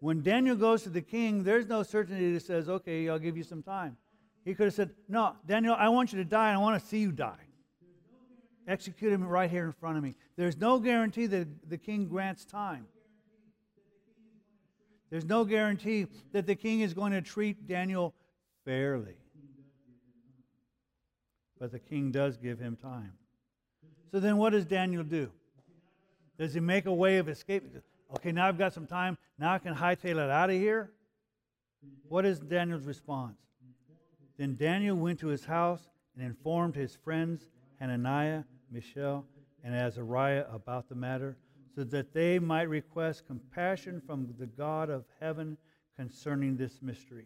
When 0.01 0.21
Daniel 0.21 0.57
goes 0.57 0.83
to 0.83 0.89
the 0.89 1.01
king, 1.01 1.43
there's 1.43 1.67
no 1.67 1.83
certainty 1.83 2.33
that 2.33 2.41
says, 2.41 2.67
okay, 2.67 3.07
I'll 3.07 3.19
give 3.19 3.37
you 3.37 3.43
some 3.43 3.63
time. 3.63 3.95
He 4.45 4.53
could 4.55 4.65
have 4.65 4.73
said, 4.73 4.91
no, 5.07 5.35
Daniel, 5.45 5.75
I 5.77 5.89
want 5.89 6.11
you 6.11 6.19
to 6.19 6.25
die, 6.25 6.49
and 6.49 6.57
I 6.57 6.61
want 6.61 6.81
to 6.81 6.87
see 6.87 6.99
you 6.99 7.11
die 7.11 7.49
execute 8.69 9.11
him 9.11 9.27
right 9.27 9.49
here 9.49 9.65
in 9.65 9.71
front 9.71 9.97
of 9.97 10.03
me. 10.03 10.15
There's 10.37 10.55
no 10.55 10.79
guarantee 10.79 11.25
that 11.25 11.47
the 11.69 11.77
king 11.77 12.07
grants 12.07 12.45
time. 12.45 12.85
There's 15.09 15.25
no 15.25 15.43
guarantee 15.43 16.05
that 16.31 16.45
the 16.45 16.55
king 16.55 16.81
is 16.81 16.93
going 16.93 17.11
to 17.13 17.21
treat 17.21 17.67
Daniel 17.67 18.13
fairly. 18.63 19.15
But 21.59 21.71
the 21.71 21.79
king 21.79 22.11
does 22.11 22.37
give 22.37 22.59
him 22.59 22.77
time. 22.77 23.13
So 24.11 24.19
then 24.19 24.37
what 24.37 24.51
does 24.51 24.65
Daniel 24.65 25.03
do? 25.03 25.31
Does 26.37 26.53
he 26.53 26.59
make 26.59 26.85
a 26.85 26.93
way 26.93 27.17
of 27.17 27.27
escape? 27.27 27.63
Okay, 28.15 28.31
now 28.31 28.47
I've 28.47 28.57
got 28.57 28.73
some 28.73 28.85
time. 28.85 29.17
Now 29.39 29.53
I 29.53 29.59
can 29.59 29.75
hightail 29.75 30.23
it 30.23 30.29
out 30.29 30.49
of 30.49 30.55
here. 30.55 30.91
What 32.07 32.25
is 32.25 32.39
Daniel's 32.39 32.85
response? 32.85 33.37
Then 34.39 34.55
Daniel 34.55 34.95
went 34.95 35.19
to 35.19 35.27
his 35.27 35.43
house 35.43 35.89
and 36.15 36.25
informed 36.25 36.73
his 36.73 36.95
friends 36.95 37.49
Hananiah, 37.81 38.43
Mishael, 38.71 39.25
and 39.65 39.75
Azariah 39.75 40.45
about 40.49 40.87
the 40.87 40.95
matter, 40.95 41.37
so 41.75 41.83
that 41.83 42.13
they 42.13 42.39
might 42.39 42.69
request 42.69 43.27
compassion 43.27 44.01
from 44.07 44.33
the 44.39 44.45
God 44.45 44.89
of 44.89 45.03
heaven 45.19 45.57
concerning 45.97 46.55
this 46.55 46.81
mystery, 46.81 47.25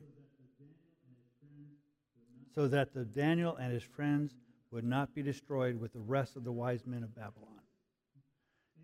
so 2.56 2.68
that 2.68 2.96
the 2.96 3.06
Daniel 3.06 3.58
and 3.58 3.72
his 3.72 3.84
friends 3.84 4.34
would 4.72 4.84
not 4.84 5.14
be 5.14 5.22
destroyed 5.22 5.80
with 5.80 5.94
the 5.94 6.00
rest 6.00 6.36
of 6.36 6.44
the 6.44 6.52
wise 6.52 6.88
men 6.88 7.04
of 7.04 7.16
Babylon. 7.16 7.62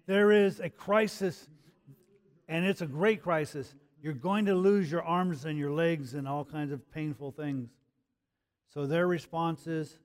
There 0.05 0.31
is 0.31 0.59
a 0.59 0.69
crisis, 0.69 1.50
and 2.48 2.63
it's 2.63 2.81
a 2.81 2.88
great 2.88 3.24
crisis. 3.24 3.74
You're 4.03 4.13
going 4.13 4.45
to 4.45 4.53
lose 4.53 4.91
your 4.91 5.03
arms 5.03 5.45
and 5.45 5.57
your 5.57 5.71
legs 5.71 6.13
and 6.13 6.27
all 6.27 6.45
kinds 6.45 6.71
of 6.71 6.91
painful 6.91 7.31
things. 7.31 7.71
So 8.74 8.86
their 8.86 9.08
response 9.08 9.68
is 9.68 10.00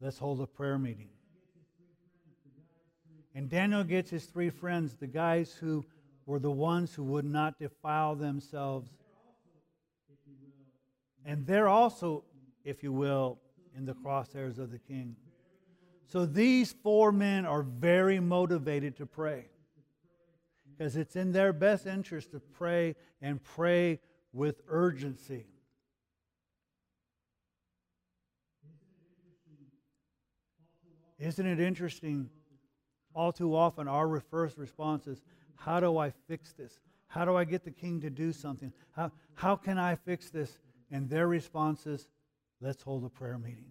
Let's 0.00 0.18
hold 0.18 0.40
a 0.40 0.46
prayer 0.46 0.78
meeting. 0.78 1.08
And 3.34 3.48
Daniel 3.48 3.84
gets 3.84 4.10
his 4.10 4.24
three 4.24 4.50
friends, 4.50 4.94
the 4.94 5.06
guys 5.06 5.52
who 5.52 5.84
were 6.26 6.38
the 6.38 6.50
ones 6.50 6.94
who 6.94 7.02
would 7.04 7.24
not 7.24 7.58
defile 7.58 8.14
themselves. 8.14 8.90
And 11.24 11.46
they're 11.46 11.68
also, 11.68 12.24
if 12.64 12.82
you 12.82 12.92
will, 12.92 13.38
in 13.76 13.84
the 13.84 13.94
crosshairs 13.94 14.58
of 14.58 14.70
the 14.70 14.78
king. 14.78 15.16
So 16.06 16.26
these 16.26 16.72
four 16.72 17.12
men 17.12 17.44
are 17.44 17.62
very 17.62 18.18
motivated 18.18 18.96
to 18.96 19.06
pray 19.06 19.46
because 20.70 20.96
it's 20.96 21.16
in 21.16 21.32
their 21.32 21.52
best 21.52 21.86
interest 21.86 22.30
to 22.32 22.40
pray 22.40 22.94
and 23.20 23.42
pray 23.42 24.00
with 24.32 24.62
urgency. 24.68 25.46
Isn't 31.18 31.46
it 31.46 31.60
interesting? 31.60 32.30
all 33.18 33.32
too 33.32 33.56
often 33.56 33.88
our 33.88 34.20
first 34.20 34.56
response 34.56 35.06
is, 35.06 35.22
How 35.56 35.80
do 35.80 35.98
I 35.98 36.10
fix 36.28 36.52
this? 36.52 36.78
How 37.08 37.24
do 37.24 37.36
I 37.36 37.44
get 37.44 37.64
the 37.64 37.70
king 37.70 38.00
to 38.02 38.10
do 38.10 38.32
something? 38.32 38.72
How, 38.92 39.10
how 39.34 39.56
can 39.56 39.76
I 39.76 39.96
fix 39.96 40.30
this? 40.30 40.58
And 40.90 41.10
their 41.10 41.26
response 41.26 41.86
is, 41.86 42.08
Let's 42.60 42.82
hold 42.82 43.04
a 43.04 43.08
prayer 43.08 43.38
meeting. 43.38 43.66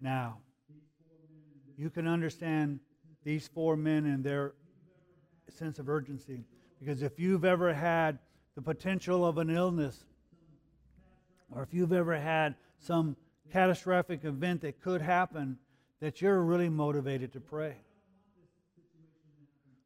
Now, 0.00 0.38
you 1.76 1.90
can 1.90 2.08
understand 2.08 2.80
these 3.24 3.46
four 3.48 3.76
men 3.76 4.06
and 4.06 4.22
their 4.22 4.54
sense 5.48 5.78
of 5.78 5.88
urgency. 5.88 6.44
Because 6.80 7.02
if 7.02 7.18
you've 7.18 7.44
ever 7.44 7.72
had 7.72 8.18
the 8.54 8.62
potential 8.62 9.24
of 9.24 9.38
an 9.38 9.50
illness, 9.50 10.04
or 11.50 11.62
if 11.62 11.72
you've 11.72 11.92
ever 11.92 12.16
had 12.16 12.54
some 12.78 13.16
catastrophic 13.52 14.24
event 14.24 14.62
that 14.62 14.80
could 14.80 15.00
happen, 15.00 15.58
that 16.00 16.20
you're 16.20 16.42
really 16.42 16.68
motivated 16.68 17.32
to 17.32 17.40
pray. 17.40 17.76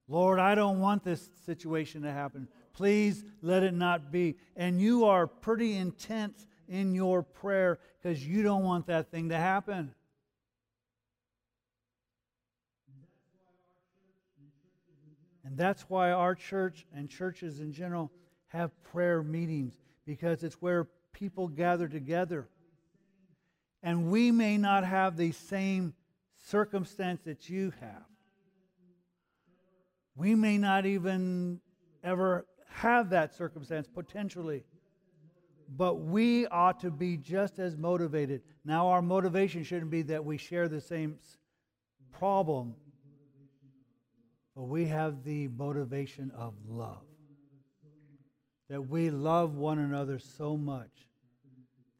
Lord, 0.09 0.38
I 0.38 0.54
don't 0.54 0.81
want 0.81 1.04
this 1.04 1.31
situation 1.47 2.02
to 2.02 2.12
happen. 2.12 2.49
Please 2.75 3.25
let 3.40 3.62
it 3.62 3.75
not 3.75 4.11
be. 4.11 4.37
And 4.57 4.81
you 4.81 5.04
are 5.04 5.26
pretty 5.26 5.76
intense 5.76 6.47
in 6.69 6.95
your 6.95 7.23
prayer 7.23 7.78
because 8.02 8.26
you 8.26 8.42
don't 8.42 8.64
want 8.64 8.87
that 8.87 9.11
thing 9.11 9.28
to 9.28 9.37
happen. 9.37 9.95
And 15.45 15.57
that's 15.57 15.83
why 15.83 16.12
our 16.12 16.35
church 16.35 16.87
and 16.95 17.09
churches 17.09 17.61
in 17.61 17.73
general 17.73 18.11
have 18.49 18.71
prayer 18.85 19.23
meetings 19.23 19.75
because 20.07 20.42
it's 20.42 20.54
where 20.57 20.88
people 21.12 21.49
gather 21.49 21.88
together. 21.88 22.49
And 23.82 24.10
we 24.10 24.30
may 24.30 24.58
not 24.58 24.84
have 24.84 25.16
the 25.16 25.32
same 25.32 25.94
circumstance 26.36 27.20
that 27.24 27.48
you 27.48 27.72
have. 27.80 28.04
We 30.14 30.34
may 30.34 30.58
not 30.58 30.86
even 30.86 31.60
ever 32.04 32.46
have 32.68 33.10
that 33.10 33.34
circumstance 33.34 33.88
potentially. 33.92 34.64
But 35.76 36.00
we 36.00 36.46
ought 36.48 36.80
to 36.80 36.90
be 36.90 37.16
just 37.16 37.58
as 37.58 37.76
motivated. 37.76 38.42
Now, 38.64 38.88
our 38.88 39.02
motivation 39.02 39.64
shouldn't 39.64 39.90
be 39.90 40.02
that 40.02 40.24
we 40.24 40.36
share 40.36 40.68
the 40.68 40.80
same 40.80 41.18
problem, 42.12 42.74
but 44.54 44.64
we 44.64 44.84
have 44.86 45.24
the 45.24 45.48
motivation 45.48 46.30
of 46.36 46.54
love. 46.68 47.02
That 48.68 48.88
we 48.88 49.10
love 49.10 49.54
one 49.54 49.78
another 49.78 50.18
so 50.18 50.56
much 50.56 51.08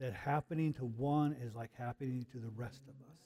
that 0.03 0.13
happening 0.13 0.73
to 0.73 0.85
one 0.85 1.37
is 1.41 1.55
like 1.55 1.71
happening 1.79 2.27
to 2.33 2.39
the 2.39 2.51
rest 2.57 2.81
of 2.89 2.95
us. 3.09 3.19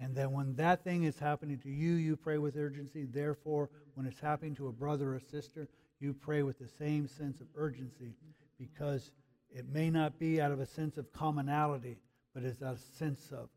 And 0.00 0.16
then 0.16 0.32
when 0.32 0.56
that 0.56 0.84
thing 0.84 1.04
is 1.04 1.18
happening 1.18 1.58
to 1.58 1.68
you, 1.68 1.92
you 1.92 2.16
pray 2.16 2.38
with 2.38 2.56
urgency. 2.56 3.04
Therefore, 3.04 3.68
when 3.92 4.06
it's 4.06 4.20
happening 4.20 4.54
to 4.54 4.68
a 4.68 4.72
brother 4.72 5.14
or 5.14 5.20
sister, 5.20 5.68
you 6.00 6.14
pray 6.14 6.42
with 6.42 6.58
the 6.58 6.66
same 6.66 7.06
sense 7.06 7.42
of 7.42 7.46
urgency 7.54 8.14
because 8.58 9.10
it 9.50 9.68
may 9.68 9.90
not 9.90 10.18
be 10.18 10.40
out 10.40 10.50
of 10.50 10.60
a 10.60 10.66
sense 10.66 10.96
of 10.96 11.12
commonality, 11.12 11.98
but 12.34 12.42
it's 12.42 12.62
out 12.62 12.72
of 12.72 12.78
a 12.78 12.96
sense 12.96 13.32
of 13.32 13.50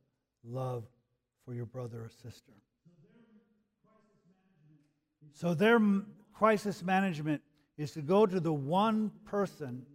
love 0.44 0.84
for 1.46 1.54
your 1.54 1.66
brother 1.66 2.00
or 2.00 2.10
sister. 2.22 2.52
So 5.32 5.54
their 5.54 5.80
crisis 6.34 6.84
management 6.84 7.42
is 7.78 7.92
to 7.94 8.02
go 8.02 8.26
to 8.26 8.42
the 8.42 8.52
one 8.52 9.12
person 9.24 9.86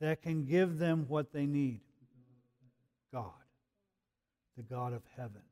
that 0.00 0.22
can 0.22 0.44
give 0.44 0.78
them 0.78 1.06
what 1.08 1.32
they 1.32 1.46
need 1.46 1.80
God, 3.12 3.32
the 4.56 4.62
God 4.62 4.92
of 4.92 5.02
heaven. 5.16 5.42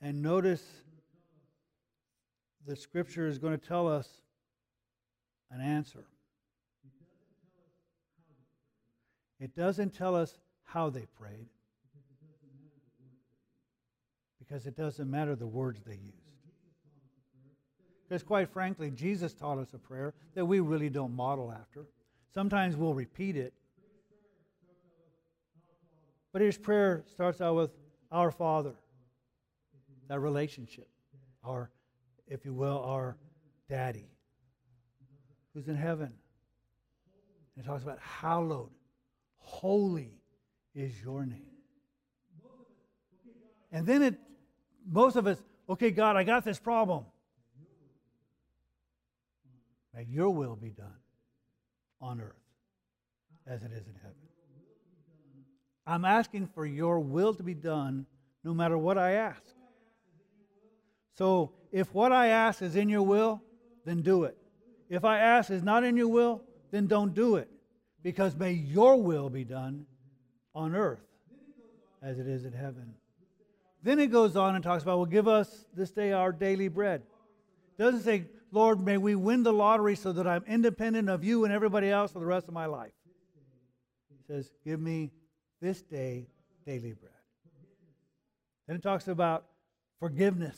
And 0.00 0.22
notice 0.22 0.62
the 2.66 2.76
scripture 2.76 3.26
is 3.26 3.38
going 3.38 3.58
to 3.58 3.66
tell 3.66 3.88
us 3.88 4.08
an 5.50 5.60
answer. 5.60 6.04
It 9.40 9.54
doesn't 9.54 9.94
tell 9.94 10.14
us 10.14 10.38
how 10.64 10.90
they 10.90 11.06
prayed 11.18 11.48
because 14.38 14.66
it 14.66 14.76
doesn't 14.76 15.10
matter 15.10 15.34
the 15.34 15.46
words 15.46 15.80
they 15.84 15.96
used. 15.96 16.25
Because, 18.08 18.22
quite 18.22 18.48
frankly, 18.48 18.90
Jesus 18.90 19.34
taught 19.34 19.58
us 19.58 19.74
a 19.74 19.78
prayer 19.78 20.14
that 20.34 20.44
we 20.44 20.60
really 20.60 20.88
don't 20.88 21.14
model 21.14 21.52
after. 21.52 21.86
Sometimes 22.32 22.76
we'll 22.76 22.94
repeat 22.94 23.36
it. 23.36 23.52
But 26.32 26.42
his 26.42 26.56
prayer 26.56 27.02
starts 27.12 27.40
out 27.40 27.56
with 27.56 27.70
Our 28.12 28.30
Father, 28.30 28.74
that 30.08 30.20
relationship, 30.20 30.88
our, 31.42 31.70
if 32.28 32.44
you 32.44 32.52
will, 32.52 32.82
our 32.84 33.16
daddy 33.68 34.10
who's 35.54 35.66
in 35.66 35.76
heaven. 35.76 36.12
And 37.56 37.64
it 37.64 37.66
talks 37.66 37.82
about 37.82 37.98
hallowed, 37.98 38.70
holy 39.38 40.12
is 40.74 40.92
your 41.02 41.24
name. 41.24 41.56
And 43.72 43.86
then 43.86 44.02
it, 44.02 44.20
most 44.86 45.16
of 45.16 45.26
us, 45.26 45.42
okay, 45.68 45.90
God, 45.90 46.16
I 46.16 46.22
got 46.22 46.44
this 46.44 46.58
problem. 46.58 47.06
May 49.96 50.04
your 50.10 50.28
will 50.28 50.56
be 50.56 50.68
done 50.68 51.00
on 52.02 52.20
earth 52.20 52.34
as 53.46 53.62
it 53.62 53.72
is 53.72 53.86
in 53.86 53.94
heaven. 53.94 54.16
I'm 55.86 56.04
asking 56.04 56.48
for 56.48 56.66
your 56.66 57.00
will 57.00 57.32
to 57.32 57.42
be 57.42 57.54
done 57.54 58.04
no 58.44 58.52
matter 58.52 58.76
what 58.76 58.98
I 58.98 59.12
ask. 59.12 59.42
So 61.14 61.52
if 61.72 61.94
what 61.94 62.12
I 62.12 62.28
ask 62.28 62.60
is 62.60 62.76
in 62.76 62.90
your 62.90 63.02
will, 63.02 63.40
then 63.86 64.02
do 64.02 64.24
it. 64.24 64.36
If 64.90 65.04
I 65.04 65.18
ask 65.18 65.50
is 65.50 65.62
not 65.62 65.82
in 65.82 65.96
your 65.96 66.08
will, 66.08 66.42
then 66.70 66.86
don't 66.86 67.14
do 67.14 67.36
it. 67.36 67.48
Because 68.02 68.36
may 68.36 68.52
your 68.52 69.00
will 69.00 69.30
be 69.30 69.44
done 69.44 69.86
on 70.54 70.74
earth 70.74 71.00
as 72.02 72.18
it 72.18 72.26
is 72.26 72.44
in 72.44 72.52
heaven. 72.52 72.94
Then 73.82 73.98
it 73.98 74.08
goes 74.08 74.36
on 74.36 74.56
and 74.56 74.62
talks 74.62 74.82
about, 74.82 74.98
well, 74.98 75.06
give 75.06 75.26
us 75.26 75.64
this 75.74 75.90
day 75.90 76.12
our 76.12 76.32
daily 76.32 76.68
bread. 76.68 77.02
It 77.78 77.82
doesn't 77.82 78.02
say, 78.02 78.26
Lord, 78.56 78.82
may 78.82 78.96
we 78.96 79.14
win 79.14 79.42
the 79.42 79.52
lottery 79.52 79.94
so 79.94 80.12
that 80.12 80.26
I'm 80.26 80.42
independent 80.46 81.10
of 81.10 81.22
you 81.22 81.44
and 81.44 81.52
everybody 81.52 81.90
else 81.90 82.12
for 82.12 82.20
the 82.20 82.24
rest 82.24 82.48
of 82.48 82.54
my 82.54 82.64
life. 82.64 82.92
He 84.08 84.16
says, 84.26 84.50
give 84.64 84.80
me 84.80 85.10
this 85.60 85.82
day 85.82 86.28
daily 86.64 86.94
bread. 86.94 87.12
Then 88.66 88.76
it 88.76 88.82
talks 88.82 89.08
about 89.08 89.44
forgiveness. 90.00 90.56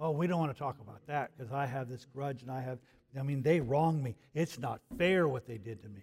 Oh, 0.00 0.10
we 0.10 0.26
don't 0.26 0.40
want 0.40 0.52
to 0.52 0.58
talk 0.58 0.80
about 0.80 1.06
that 1.06 1.30
because 1.36 1.52
I 1.52 1.66
have 1.66 1.88
this 1.88 2.04
grudge 2.04 2.42
and 2.42 2.50
I 2.50 2.60
have, 2.60 2.80
I 3.16 3.22
mean, 3.22 3.40
they 3.40 3.60
wronged 3.60 4.02
me. 4.02 4.16
It's 4.34 4.58
not 4.58 4.80
fair 4.98 5.28
what 5.28 5.46
they 5.46 5.56
did 5.56 5.80
to 5.82 5.88
me. 5.88 6.02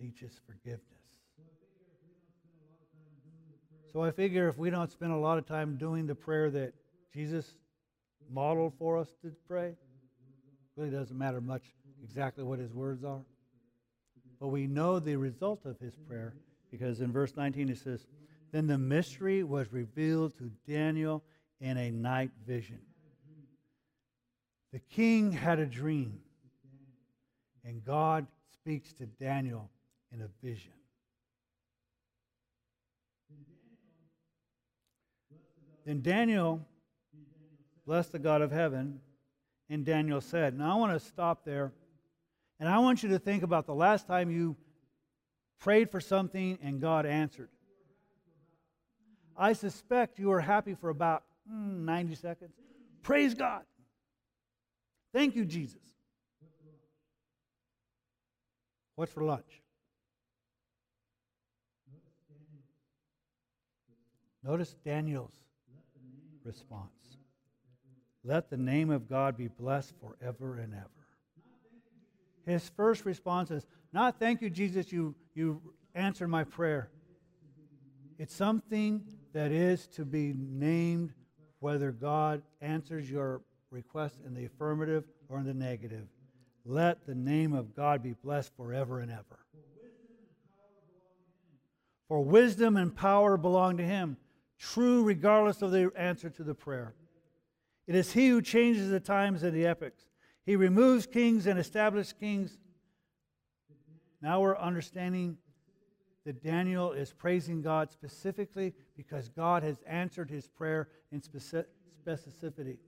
Teach 0.00 0.24
us 0.24 0.40
forgiveness. 0.44 0.95
So 3.96 4.02
I 4.02 4.10
figure 4.10 4.46
if 4.46 4.58
we 4.58 4.68
don't 4.68 4.92
spend 4.92 5.10
a 5.10 5.16
lot 5.16 5.38
of 5.38 5.46
time 5.46 5.78
doing 5.78 6.06
the 6.06 6.14
prayer 6.14 6.50
that 6.50 6.74
Jesus 7.14 7.56
modeled 8.30 8.74
for 8.78 8.98
us 8.98 9.08
to 9.22 9.32
pray, 9.48 9.68
it 9.68 9.76
really 10.76 10.90
doesn't 10.90 11.16
matter 11.16 11.40
much 11.40 11.62
exactly 12.04 12.44
what 12.44 12.58
his 12.58 12.74
words 12.74 13.04
are. 13.04 13.24
But 14.38 14.48
we 14.48 14.66
know 14.66 14.98
the 14.98 15.16
result 15.16 15.64
of 15.64 15.78
his 15.78 15.94
prayer 15.96 16.34
because 16.70 17.00
in 17.00 17.10
verse 17.10 17.36
19 17.38 17.70
it 17.70 17.78
says, 17.78 18.06
Then 18.52 18.66
the 18.66 18.76
mystery 18.76 19.42
was 19.42 19.72
revealed 19.72 20.36
to 20.36 20.50
Daniel 20.70 21.24
in 21.62 21.78
a 21.78 21.90
night 21.90 22.32
vision. 22.46 22.80
The 24.74 24.80
king 24.80 25.32
had 25.32 25.58
a 25.58 25.64
dream, 25.64 26.20
and 27.64 27.82
God 27.82 28.26
speaks 28.52 28.92
to 28.92 29.06
Daniel 29.06 29.70
in 30.12 30.20
a 30.20 30.28
vision. 30.46 30.72
Then 35.86 36.02
Daniel 36.02 36.66
blessed 37.86 38.10
the 38.10 38.18
God 38.18 38.42
of 38.42 38.50
heaven, 38.50 39.00
and 39.70 39.84
Daniel 39.84 40.20
said, 40.20 40.58
Now 40.58 40.76
I 40.76 40.80
want 40.80 41.00
to 41.00 41.06
stop 41.06 41.44
there, 41.44 41.72
and 42.58 42.68
I 42.68 42.80
want 42.80 43.04
you 43.04 43.08
to 43.10 43.20
think 43.20 43.44
about 43.44 43.66
the 43.66 43.74
last 43.74 44.08
time 44.08 44.28
you 44.28 44.56
prayed 45.60 45.88
for 45.88 46.00
something 46.00 46.58
and 46.60 46.80
God 46.80 47.06
answered. 47.06 47.48
I 49.36 49.52
suspect 49.52 50.18
you 50.18 50.28
were 50.28 50.40
happy 50.40 50.74
for 50.74 50.90
about 50.90 51.22
mm, 51.50 51.84
90 51.84 52.16
seconds. 52.16 52.52
Praise 53.02 53.34
God. 53.34 53.62
Thank 55.12 55.36
you, 55.36 55.44
Jesus. 55.44 55.82
What's 58.96 59.12
for 59.12 59.22
lunch? 59.22 59.62
Notice 64.42 64.74
Daniel's 64.84 65.34
response. 66.46 67.18
Let 68.24 68.48
the 68.48 68.56
name 68.56 68.90
of 68.90 69.08
God 69.08 69.36
be 69.36 69.48
blessed 69.48 69.92
forever 70.00 70.58
and 70.58 70.74
ever. 70.74 70.90
his 72.46 72.68
first 72.76 73.04
response 73.04 73.50
is 73.50 73.66
not, 73.92 74.18
Thank 74.18 74.40
you, 74.40 74.50
Jesus, 74.50 74.90
you, 74.92 75.14
you 75.34 75.60
answered 75.94 76.28
my 76.28 76.44
prayer. 76.44 76.90
It's 78.18 78.34
something 78.34 79.02
that 79.32 79.52
is 79.52 79.86
to 79.88 80.04
be 80.04 80.32
named 80.36 81.12
whether 81.60 81.92
God 81.92 82.42
answers 82.60 83.10
your 83.10 83.42
request 83.70 84.16
in 84.26 84.34
the 84.34 84.46
affirmative 84.46 85.04
or 85.28 85.38
in 85.38 85.44
the 85.44 85.54
negative. 85.54 86.06
Let 86.64 87.06
the 87.06 87.14
name 87.14 87.52
of 87.52 87.74
God 87.74 88.02
be 88.02 88.14
blessed 88.14 88.52
forever 88.56 89.00
and 89.00 89.10
ever. 89.10 89.38
For 92.08 92.22
wisdom 92.22 92.76
and 92.76 92.94
power 92.94 93.36
belong 93.36 93.76
to 93.78 93.84
him, 93.84 94.16
true 94.58 95.02
regardless 95.02 95.62
of 95.62 95.70
the 95.70 95.90
answer 95.96 96.30
to 96.30 96.42
the 96.42 96.54
prayer. 96.54 96.94
It 97.86 97.94
is 97.94 98.12
he 98.12 98.28
who 98.28 98.42
changes 98.42 98.90
the 98.90 99.00
times 99.00 99.42
and 99.42 99.54
the 99.54 99.66
epochs. 99.66 100.04
He 100.44 100.56
removes 100.56 101.06
kings 101.06 101.46
and 101.46 101.58
establishes 101.58 102.12
kings. 102.12 102.58
Now 104.20 104.40
we're 104.40 104.58
understanding 104.58 105.38
that 106.24 106.42
Daniel 106.42 106.92
is 106.92 107.12
praising 107.12 107.62
God 107.62 107.92
specifically 107.92 108.74
because 108.96 109.28
God 109.28 109.62
has 109.62 109.76
answered 109.86 110.28
his 110.28 110.48
prayer 110.48 110.88
in 111.12 111.20
specificity. 111.20 112.78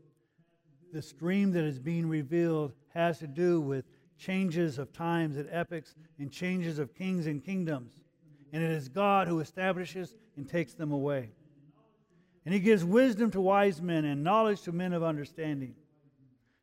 This 0.92 1.12
dream 1.12 1.52
that 1.52 1.64
is 1.64 1.78
being 1.78 2.08
revealed 2.08 2.72
has 2.94 3.18
to 3.20 3.26
do 3.26 3.60
with 3.60 3.84
changes 4.18 4.78
of 4.78 4.92
times 4.92 5.36
and 5.36 5.48
epochs 5.52 5.94
and 6.18 6.32
changes 6.32 6.78
of 6.78 6.94
kings 6.94 7.26
and 7.26 7.44
kingdoms. 7.44 8.02
And 8.52 8.62
it 8.62 8.70
is 8.70 8.88
God 8.88 9.28
who 9.28 9.40
establishes 9.40 10.14
and 10.36 10.48
takes 10.48 10.74
them 10.74 10.90
away. 10.90 11.30
And 12.48 12.54
he 12.54 12.60
gives 12.60 12.82
wisdom 12.82 13.30
to 13.32 13.42
wise 13.42 13.82
men 13.82 14.06
and 14.06 14.24
knowledge 14.24 14.62
to 14.62 14.72
men 14.72 14.94
of 14.94 15.02
understanding. 15.02 15.74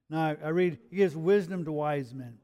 Now, 0.09 0.35
I 0.43 0.47
read, 0.47 0.79
he 0.89 0.95
gives 0.95 1.15
wisdom 1.15 1.63
to 1.65 1.71
wise 1.71 2.11
men. 2.11 2.39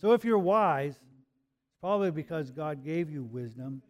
So 0.00 0.12
if 0.12 0.24
you're 0.24 0.38
wise, 0.38 0.92
it's 0.92 1.78
probably 1.82 2.10
because 2.10 2.50
God 2.50 2.82
gave 2.82 3.10
you 3.10 3.22
wisdom. 3.22 3.82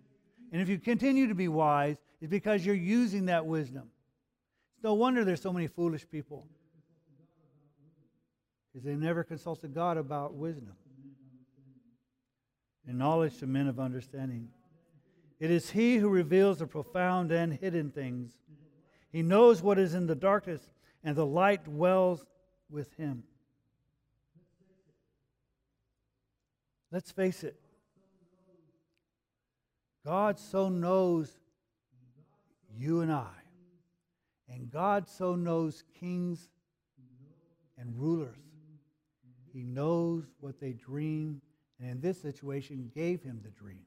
And 0.50 0.60
if 0.60 0.68
you 0.68 0.76
continue 0.76 1.28
to 1.28 1.36
be 1.36 1.46
wise, 1.46 1.98
it's 2.20 2.28
because 2.28 2.66
you're 2.66 2.74
using 2.74 3.26
that 3.26 3.46
wisdom. 3.46 3.84
It's 4.74 4.82
no 4.82 4.94
wonder 4.94 5.24
there's 5.24 5.40
so 5.40 5.52
many 5.52 5.68
foolish 5.68 6.04
people. 6.10 6.48
Because 8.72 8.84
they 8.84 8.96
never 8.96 9.22
consulted 9.22 9.72
God 9.72 9.98
about 9.98 10.34
wisdom 10.34 10.72
and 12.88 12.98
knowledge 12.98 13.38
to 13.38 13.46
men 13.46 13.68
of 13.68 13.78
understanding. 13.78 14.48
It 15.38 15.52
is 15.52 15.70
He 15.70 15.98
who 15.98 16.08
reveals 16.08 16.58
the 16.58 16.66
profound 16.66 17.30
and 17.30 17.52
hidden 17.52 17.92
things. 17.92 18.32
He 19.10 19.22
knows 19.22 19.62
what 19.62 19.78
is 19.78 19.94
in 19.94 20.06
the 20.06 20.14
darkness, 20.14 20.62
and 21.02 21.16
the 21.16 21.26
light 21.26 21.64
dwells 21.64 22.24
with 22.70 22.94
Him. 22.94 23.24
Let's 26.92 27.10
face 27.10 27.44
it. 27.44 27.60
God 30.04 30.38
so 30.38 30.68
knows 30.68 31.30
you 32.76 33.00
and 33.00 33.12
I. 33.12 33.28
And 34.48 34.70
God 34.70 35.08
so 35.08 35.36
knows 35.36 35.84
kings 35.98 36.48
and 37.78 37.94
rulers. 37.96 38.36
He 39.52 39.62
knows 39.62 40.24
what 40.40 40.60
they 40.60 40.72
dream, 40.72 41.40
and 41.78 41.90
in 41.90 42.00
this 42.00 42.20
situation, 42.20 42.90
gave 42.94 43.22
him 43.22 43.40
the 43.42 43.50
dream. 43.50 43.84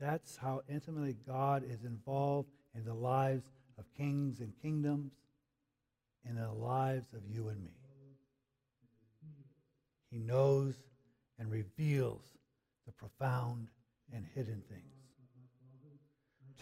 That's 0.00 0.36
how 0.36 0.62
intimately 0.68 1.16
God 1.26 1.64
is 1.68 1.84
involved 1.84 2.48
in 2.74 2.84
the 2.84 2.94
lives 2.94 3.50
of 3.78 3.84
kings 3.96 4.40
and 4.40 4.52
kingdoms, 4.62 5.12
in 6.28 6.36
the 6.36 6.52
lives 6.52 7.12
of 7.14 7.20
you 7.28 7.48
and 7.48 7.62
me. 7.64 7.72
He 10.10 10.18
knows 10.18 10.74
and 11.38 11.50
reveals 11.50 12.22
the 12.86 12.92
profound 12.92 13.68
and 14.12 14.24
hidden 14.34 14.62
things. 14.68 14.82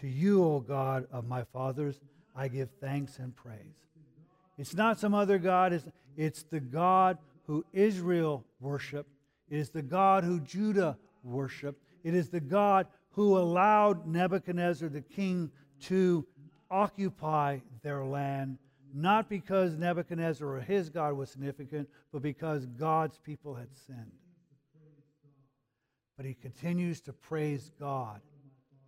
To 0.01 0.09
you, 0.09 0.45
O 0.45 0.61
God 0.61 1.07
of 1.11 1.27
my 1.27 1.45
fathers, 1.45 2.01
I 2.35 2.49
give 2.49 2.69
thanks 2.81 3.19
and 3.19 3.35
praise. 3.35 3.87
It's 4.59 4.75
not 4.75 4.99
some 4.99 5.15
other 5.15 5.39
God, 5.39 5.73
it's, 5.73 5.87
it's 6.17 6.43
the 6.43 6.61
God 6.61 7.19
who 7.47 7.65
Israel 7.73 8.45
worshiped. 8.61 9.11
It 9.49 9.59
is 9.59 9.71
the 9.71 9.83
God 9.83 10.25
who 10.25 10.41
Judah 10.41 10.99
worshiped. 11.23 11.83
It 12.03 12.15
is 12.15 12.29
the 12.29 12.41
God 12.41 12.87
who 13.17 13.39
allowed 13.39 14.07
Nebuchadnezzar 14.07 14.91
the 14.91 15.01
king 15.01 15.51
to 15.81 16.27
occupy 16.71 17.59
their 17.83 18.05
land, 18.05 18.59
not 18.93 19.31
because 19.31 19.75
Nebuchadnezzar 19.75 20.47
or 20.47 20.61
his 20.61 20.91
God 20.91 21.15
was 21.15 21.31
significant, 21.31 21.89
but 22.13 22.21
because 22.21 22.67
God's 22.67 23.19
people 23.19 23.55
had 23.55 23.75
sinned. 23.87 24.13
But 26.19 26.27
he 26.27 26.35
continues 26.35 27.01
to 27.03 27.15
praise 27.15 27.73
God 27.81 28.21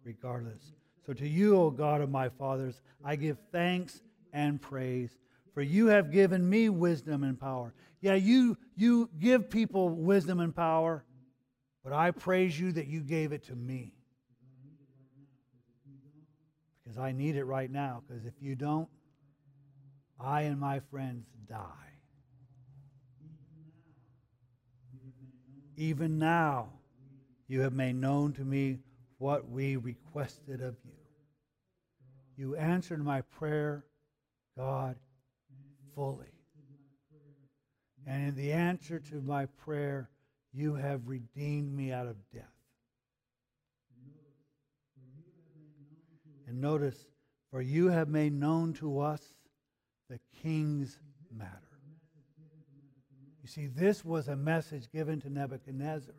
regardless. 0.05 0.75
So 1.07 1.15
to 1.15 1.27
you, 1.27 1.57
O 1.57 1.71
God 1.71 2.03
of 2.03 2.11
my 2.11 2.29
fathers, 2.29 2.83
I 3.03 3.17
give 3.17 3.39
thanks 3.51 4.03
and 4.35 4.61
praise, 4.61 5.17
for 5.55 5.63
you 5.63 5.87
have 5.87 6.13
given 6.13 6.49
me 6.49 6.69
wisdom 6.69 7.25
and 7.25 7.41
power. 7.41 7.73
Yeah, 8.03 8.15
you, 8.15 8.59
you 8.77 9.09
give 9.19 9.49
people 9.49 9.89
wisdom 9.89 10.41
and 10.41 10.55
power, 10.55 11.03
but 11.83 11.95
I 11.95 12.11
praise 12.11 12.61
you 12.61 12.73
that 12.73 12.89
you 12.89 13.01
gave 13.01 13.33
it 13.33 13.45
to 13.47 13.57
me. 13.57 13.95
Because 16.89 17.03
I 17.03 17.13
need 17.13 17.37
it 17.37 17.45
right 17.45 17.71
now, 17.71 18.03
because 18.09 18.25
if 18.25 18.33
you 18.41 18.55
don't, 18.55 18.89
I 20.19 20.43
and 20.43 20.59
my 20.59 20.81
friends 20.81 21.27
die. 21.47 21.67
Even 25.77 26.19
now, 26.19 26.71
you 27.47 27.61
have 27.61 27.75
made 27.75 27.97
known 27.97 28.33
to 28.33 28.41
me 28.41 28.79
what 29.19 29.51
we 29.51 29.77
requested 29.77 30.63
of 30.63 30.77
you. 30.83 30.93
You 32.39 32.57
answered 32.57 33.05
my 33.05 33.21
prayer, 33.21 33.85
God, 34.57 34.97
fully. 35.95 36.33
And 38.07 38.29
in 38.29 38.35
the 38.35 38.53
answer 38.53 38.99
to 38.99 39.21
my 39.21 39.45
prayer, 39.45 40.09
you 40.55 40.75
have 40.75 41.03
redeemed 41.07 41.71
me 41.71 41.93
out 41.93 42.07
of 42.07 42.17
death. 42.33 42.58
And 46.49 46.63
notice, 46.63 47.07
for 47.51 47.61
you 47.61 47.89
have 47.89 48.09
made 48.09 48.33
known 48.33 48.73
to 48.75 49.01
us 49.01 49.21
the 50.09 50.19
king's 50.43 50.99
matter. 51.31 51.53
You 53.43 53.49
see, 53.49 53.67
this 53.67 54.03
was 54.03 54.29
a 54.29 54.37
message 54.37 54.91
given 54.91 55.21
to 55.21 55.31
Nebuchadnezzar. 55.31 56.15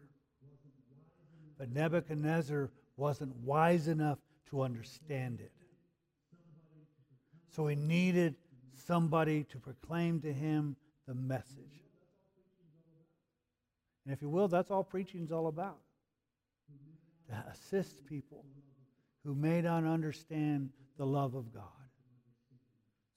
But 1.58 1.72
Nebuchadnezzar 1.72 2.70
wasn't 2.96 3.36
wise 3.38 3.88
enough 3.88 4.20
to 4.52 4.62
understand 4.62 5.39
it. 5.42 5.52
So 7.50 7.65
he 7.65 7.76
needed 7.76 8.36
somebody 8.86 9.46
to 9.46 9.58
proclaim 9.58 10.22
to 10.22 10.32
him 10.32 10.76
the 11.08 11.15
message. 11.15 11.84
And 14.06 14.13
if 14.13 14.22
you 14.22 14.30
will, 14.30 14.48
that's 14.48 14.70
all 14.70 14.84
preaching 14.84 15.24
is 15.24 15.32
all 15.32 15.48
about 15.48 15.80
to 17.30 17.44
assist 17.52 18.06
people 18.06 18.46
who 19.25 19.36
may 19.36 19.62
not 19.62 19.84
understand 19.84 20.69
the 20.97 21.05
love 21.05 21.36
of 21.36 21.53
God 21.53 21.63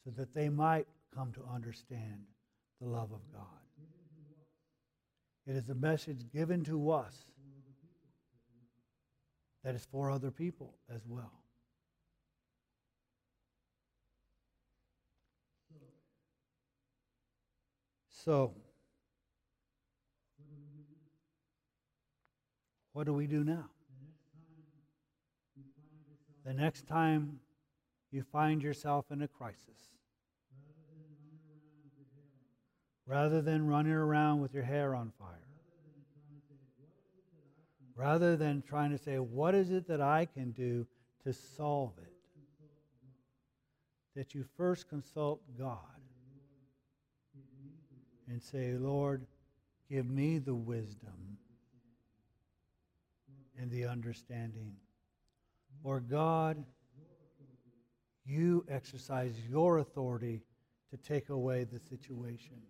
so 0.04 0.10
that 0.16 0.34
they 0.34 0.48
might 0.48 0.86
come 1.14 1.32
to 1.32 1.40
understand 1.52 2.24
the 2.80 2.88
love 2.88 3.12
of 3.12 3.20
God. 3.32 3.44
It 5.46 5.56
is 5.56 5.68
a 5.68 5.74
message 5.74 6.24
given 6.32 6.64
to 6.64 6.90
us 6.90 7.16
that 9.64 9.74
is 9.74 9.86
for 9.90 10.10
other 10.10 10.30
people 10.30 10.74
as 10.92 11.02
well. 11.06 11.32
So, 18.24 18.54
what 22.92 23.06
do 23.06 23.12
we 23.12 23.26
do 23.26 23.42
now? 23.42 23.68
The 26.44 26.52
next 26.52 26.86
time 26.86 27.38
you 28.10 28.22
find 28.22 28.62
yourself 28.62 29.06
in 29.10 29.22
a 29.22 29.28
crisis, 29.28 29.90
rather 33.06 33.40
than 33.40 33.66
running 33.66 33.92
around 33.92 34.40
with 34.40 34.52
your 34.52 34.64
hair 34.64 34.94
on 34.94 35.12
fire, 35.18 35.46
rather 37.94 38.36
than 38.36 38.62
trying 38.62 38.90
to 38.90 38.98
say, 38.98 39.18
What 39.18 39.54
is 39.54 39.70
it 39.70 39.86
that 39.88 40.00
I 40.00 40.26
can 40.26 40.50
do 40.50 40.86
to 41.24 41.32
solve 41.32 41.92
it? 41.98 42.12
That 44.16 44.34
you 44.34 44.44
first 44.56 44.88
consult 44.88 45.40
God 45.58 45.78
and 48.28 48.42
say, 48.42 48.72
Lord, 48.72 49.26
give 49.88 50.08
me 50.08 50.38
the 50.38 50.54
wisdom 50.54 51.38
and 53.58 53.70
the 53.70 53.86
understanding. 53.86 54.74
Or 55.84 56.00
God, 56.00 56.64
you 58.24 58.64
exercise 58.68 59.34
your 59.48 59.78
authority 59.78 60.42
to 60.90 60.96
take 60.96 61.28
away 61.28 61.64
the 61.64 61.80
situation. 61.80 62.60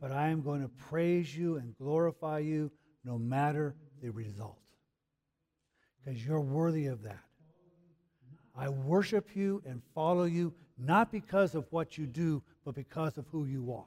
but 0.00 0.10
I 0.10 0.28
am 0.28 0.42
going 0.42 0.62
to 0.62 0.68
praise 0.68 1.36
you 1.36 1.56
and 1.56 1.76
glorify 1.78 2.40
you 2.40 2.72
no 3.04 3.18
matter 3.18 3.76
the 4.02 4.10
result. 4.10 4.58
Because 6.04 6.26
you're 6.26 6.40
worthy 6.40 6.86
of 6.86 7.02
that. 7.02 7.22
I 8.56 8.68
worship 8.68 9.36
you 9.36 9.62
and 9.64 9.80
follow 9.94 10.24
you 10.24 10.52
not 10.76 11.12
because 11.12 11.54
of 11.54 11.66
what 11.70 11.96
you 11.96 12.06
do, 12.06 12.42
but 12.64 12.74
because 12.74 13.16
of 13.16 13.26
who 13.28 13.46
you 13.46 13.72
are. 13.72 13.84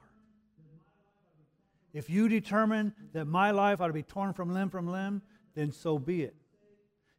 If 1.93 2.09
you 2.09 2.29
determine 2.29 2.93
that 3.13 3.25
my 3.25 3.51
life 3.51 3.81
ought 3.81 3.87
to 3.87 3.93
be 3.93 4.03
torn 4.03 4.33
from 4.33 4.53
limb 4.53 4.69
from 4.69 4.89
limb, 4.89 5.21
then 5.53 5.71
so 5.71 5.99
be 5.99 6.23
it. 6.23 6.35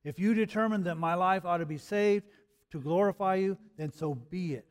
If 0.06 0.20
you 0.20 0.34
determine 0.34 0.84
that 0.84 0.98
my 0.98 1.14
life 1.14 1.44
ought 1.44 1.56
to 1.56 1.66
be 1.66 1.78
saved 1.78 2.26
to 2.70 2.80
glorify 2.80 3.34
you, 3.34 3.58
then 3.76 3.90
so 3.90 4.14
be 4.14 4.54
it. 4.54 4.64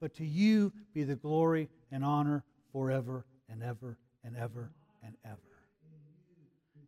But 0.00 0.12
to 0.14 0.24
you 0.24 0.72
be 0.92 1.04
the 1.04 1.14
glory 1.14 1.68
and 1.92 2.04
honor 2.04 2.42
forever 2.72 3.24
and 3.48 3.62
ever 3.62 3.96
and 4.24 4.36
ever 4.36 4.72
and 5.04 5.14
ever. 5.24 5.38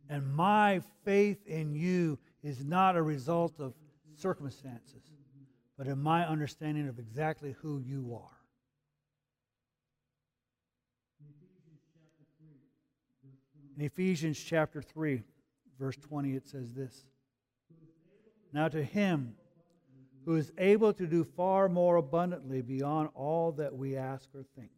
And 0.08 0.34
my 0.34 0.80
faith 1.04 1.46
in 1.46 1.76
you 1.76 2.18
is 2.42 2.64
not 2.64 2.96
a 2.96 3.02
result 3.02 3.60
of 3.60 3.74
circumstances, 4.16 5.12
but 5.78 5.86
in 5.86 6.02
my 6.02 6.26
understanding 6.26 6.88
of 6.88 6.98
exactly 6.98 7.54
who 7.62 7.78
you 7.78 8.18
are. 8.20 8.40
In 13.78 13.84
Ephesians 13.84 14.36
chapter 14.42 14.82
3, 14.82 15.22
verse 15.78 15.96
20, 15.96 16.34
it 16.34 16.48
says 16.48 16.74
this 16.74 17.04
Now 18.52 18.68
to 18.68 18.82
him 18.82 19.34
who 20.24 20.36
is 20.36 20.52
able 20.58 20.92
to 20.92 21.06
do 21.06 21.24
far 21.24 21.68
more 21.68 21.96
abundantly 21.96 22.62
beyond 22.62 23.08
all 23.14 23.52
that 23.52 23.74
we 23.74 23.96
ask 23.96 24.28
or 24.34 24.44
think. 24.56 24.70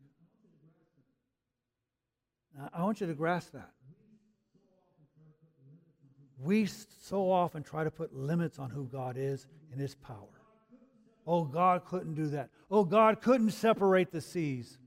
Now, 2.56 2.70
I 2.72 2.82
want 2.82 3.00
you 3.00 3.06
to 3.06 3.14
grasp 3.14 3.52
that. 3.52 3.70
We 6.38 6.66
so 6.66 7.30
often 7.30 7.62
try 7.62 7.84
to 7.84 7.90
put 7.90 8.14
limits 8.14 8.58
on 8.58 8.70
who 8.70 8.86
God 8.86 9.16
is 9.18 9.46
and 9.72 9.80
his 9.80 9.94
power. 9.94 10.28
Oh, 11.26 11.44
God 11.44 11.84
couldn't 11.84 12.14
do 12.14 12.26
that. 12.28 12.50
Oh, 12.70 12.84
God 12.84 13.20
couldn't 13.20 13.50
separate 13.50 14.12
the 14.12 14.20
seas. 14.20 14.78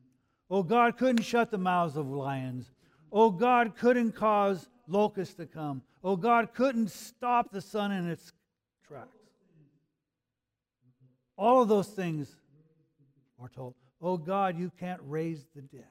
Oh, 0.49 0.63
God 0.63 0.97
couldn't 0.97 1.23
shut 1.23 1.51
the 1.51 1.57
mouths 1.57 1.97
of 1.97 2.07
lions. 2.07 2.71
Oh, 3.11 3.31
God 3.31 3.75
couldn't 3.75 4.13
cause 4.13 4.69
locusts 4.87 5.35
to 5.35 5.45
come. 5.45 5.81
Oh, 6.03 6.15
God 6.15 6.53
couldn't 6.53 6.91
stop 6.91 7.51
the 7.51 7.61
sun 7.61 7.91
in 7.91 8.07
its 8.09 8.31
tracks. 8.87 9.17
All 11.37 11.61
of 11.61 11.67
those 11.67 11.87
things 11.87 12.35
are 13.39 13.49
told. 13.49 13.75
Oh, 14.01 14.17
God, 14.17 14.57
you 14.57 14.71
can't 14.79 15.01
raise 15.03 15.45
the 15.55 15.61
dead. 15.61 15.85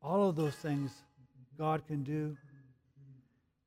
All 0.00 0.28
of 0.28 0.36
those 0.36 0.54
things 0.54 0.90
God 1.58 1.86
can 1.86 2.02
do 2.02 2.36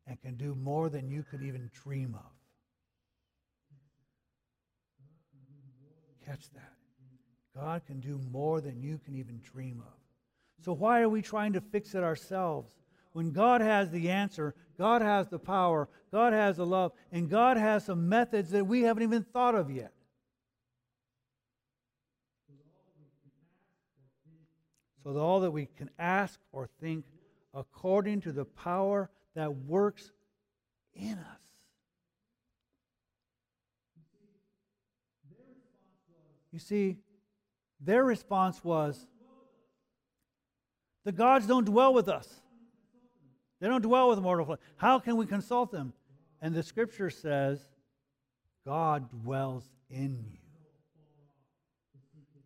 and 0.08 0.22
can 0.22 0.36
do 0.36 0.56
more 0.56 0.90
than 0.90 1.10
you 1.10 1.24
could 1.24 1.42
even 1.42 1.70
dream 1.84 2.16
of. 2.16 2.32
Catch 6.26 6.52
that. 6.54 6.74
God 7.56 7.84
can 7.86 8.00
do 8.00 8.20
more 8.32 8.60
than 8.60 8.82
you 8.82 9.00
can 9.06 9.16
even 9.16 9.40
dream 9.54 9.82
of. 9.86 9.94
So, 10.64 10.74
why 10.74 11.02
are 11.02 11.10
we 11.10 11.22
trying 11.22 11.54
to 11.54 11.62
fix 11.62 11.96
it 11.96 12.04
ourselves? 12.04 12.74
When 13.14 13.32
God 13.32 13.62
has 13.62 13.90
the 13.92 14.10
answer, 14.10 14.56
God 14.78 15.02
has 15.02 15.28
the 15.28 15.40
power, 15.40 15.88
God 16.12 16.34
has 16.34 16.58
the 16.58 16.66
love, 16.66 16.92
and 17.12 17.30
God 17.30 17.58
has 17.58 17.86
some 17.86 18.10
methods 18.10 18.52
that 18.52 18.66
we 18.66 18.82
haven't 18.82 19.04
even 19.04 19.24
thought 19.24 19.56
of 19.56 19.72
yet. 19.72 19.94
So 25.04 25.14
that 25.14 25.20
all 25.20 25.40
that 25.42 25.52
we 25.52 25.68
can 25.78 25.90
ask 26.00 26.40
or 26.52 26.68
think 26.82 27.06
according 27.54 28.22
to 28.22 28.32
the 28.32 28.46
power 28.46 29.10
that 29.36 29.54
works 29.54 30.12
in 30.94 31.14
us. 31.14 31.40
You 36.52 36.60
see, 36.60 36.98
their 37.80 38.04
response 38.04 38.64
was 38.64 39.06
the 41.04 41.12
gods 41.12 41.46
don't 41.46 41.66
dwell 41.66 41.94
with 41.94 42.08
us. 42.10 42.42
They 43.66 43.70
don't 43.70 43.82
dwell 43.82 44.10
with 44.10 44.20
mortal 44.20 44.46
flesh. 44.46 44.60
How 44.76 45.00
can 45.00 45.18
we 45.18 45.26
consult 45.26 45.72
them? 45.72 45.92
And 46.40 46.54
the 46.54 46.62
scripture 46.62 47.10
says, 47.10 47.60
God 48.64 49.10
dwells 49.24 49.64
in 49.90 50.24
you. 50.24 50.38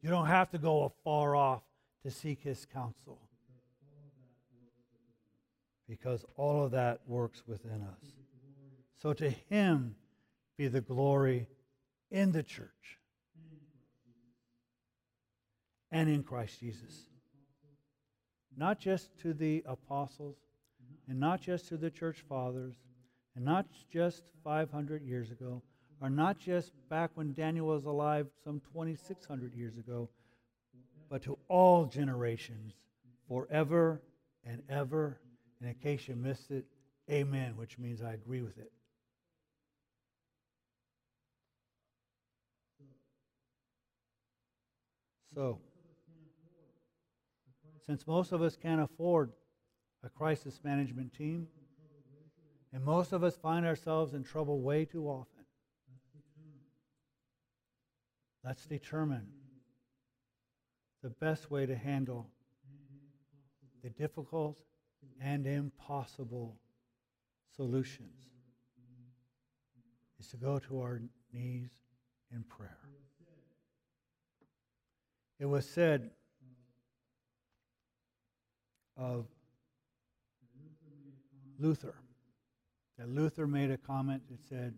You 0.01 0.09
don't 0.09 0.27
have 0.27 0.49
to 0.51 0.57
go 0.57 0.83
afar 0.83 1.35
off 1.35 1.61
to 2.03 2.09
seek 2.09 2.41
his 2.41 2.65
counsel 2.73 3.19
because 5.89 6.23
all 6.37 6.63
of 6.63 6.71
that 6.71 7.01
works 7.05 7.43
within 7.45 7.81
us. 7.81 8.11
So 9.01 9.11
to 9.11 9.29
him 9.49 9.95
be 10.57 10.69
the 10.69 10.79
glory 10.79 11.47
in 12.09 12.31
the 12.31 12.43
church 12.43 12.97
and 15.91 16.09
in 16.09 16.23
Christ 16.23 16.61
Jesus. 16.61 17.07
Not 18.55 18.79
just 18.79 19.19
to 19.19 19.33
the 19.33 19.65
apostles, 19.65 20.37
and 21.09 21.19
not 21.19 21.41
just 21.41 21.67
to 21.67 21.77
the 21.77 21.89
church 21.89 22.23
fathers, 22.29 22.75
and 23.35 23.43
not 23.43 23.65
just 23.91 24.23
500 24.43 25.01
years 25.01 25.31
ago, 25.31 25.61
or 26.01 26.09
not 26.09 26.37
just 26.39 26.71
back 26.87 27.09
when 27.15 27.33
Daniel 27.33 27.67
was 27.67 27.85
alive 27.85 28.27
some 28.43 28.61
2,600 28.73 29.53
years 29.55 29.77
ago, 29.77 30.07
but 31.09 31.23
to 31.23 31.37
all 31.47 31.85
generations, 31.85 32.73
forever 33.27 34.01
and 34.45 34.61
ever. 34.69 35.19
And 35.59 35.69
in 35.69 35.75
case 35.75 36.07
you 36.07 36.15
missed 36.15 36.51
it, 36.51 36.65
amen, 37.09 37.57
which 37.57 37.79
means 37.79 38.01
I 38.01 38.13
agree 38.13 38.41
with 38.41 38.57
it. 38.57 38.71
So, 45.33 45.59
since 47.85 48.05
most 48.05 48.31
of 48.31 48.41
us 48.41 48.55
can't 48.55 48.81
afford 48.81 49.31
a 50.03 50.09
crisis 50.09 50.59
management 50.63 51.13
team, 51.13 51.47
and 52.73 52.83
most 52.83 53.11
of 53.11 53.23
us 53.23 53.35
find 53.35 53.65
ourselves 53.65 54.13
in 54.13 54.23
trouble 54.23 54.61
way 54.61 54.85
too 54.85 55.07
often, 55.07 55.45
let's 58.43 58.65
determine 58.65 59.27
the 61.01 61.09
best 61.09 61.49
way 61.49 61.65
to 61.65 61.75
handle 61.75 62.29
the 63.83 63.89
difficult 63.89 64.59
and 65.21 65.47
impossible 65.47 66.57
solutions 67.55 68.25
is 70.19 70.27
to 70.27 70.37
go 70.37 70.59
to 70.59 70.81
our 70.81 71.01
knees 71.33 71.69
in 72.31 72.43
prayer. 72.43 72.77
It 75.39 75.45
was 75.45 75.67
said 75.67 76.11
of 78.97 79.25
Luther 81.59 81.95
that 82.97 83.09
Luther 83.09 83.47
made 83.47 83.71
a 83.71 83.77
comment 83.77 84.21
that 84.29 84.39
said, 84.49 84.73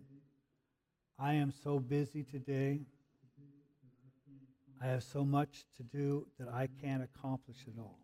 I 1.18 1.34
am 1.34 1.52
so 1.52 1.80
busy 1.80 2.24
today. 2.24 2.82
I 4.82 4.88
have 4.88 5.04
so 5.04 5.26
much 5.26 5.66
to 5.78 5.84
do 5.84 6.28
that 6.40 6.48
I 6.48 6.68
can't 6.82 7.04
accomplish 7.04 7.58
it 7.68 7.80
all. 7.80 8.00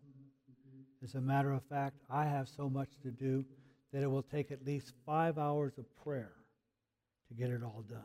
As 1.02 1.14
a 1.14 1.20
matter 1.20 1.52
of 1.52 1.62
fact, 1.64 1.96
I 2.10 2.24
have 2.24 2.48
so 2.48 2.68
much 2.68 2.88
to 3.02 3.10
do 3.10 3.44
that 3.92 4.02
it 4.02 4.08
will 4.08 4.22
take 4.22 4.50
at 4.50 4.64
least 4.64 4.92
five 5.06 5.38
hours 5.38 5.78
of 5.78 5.84
prayer 6.04 6.32
to 7.28 7.34
get 7.34 7.50
it 7.50 7.62
all 7.62 7.84
done. 7.88 8.02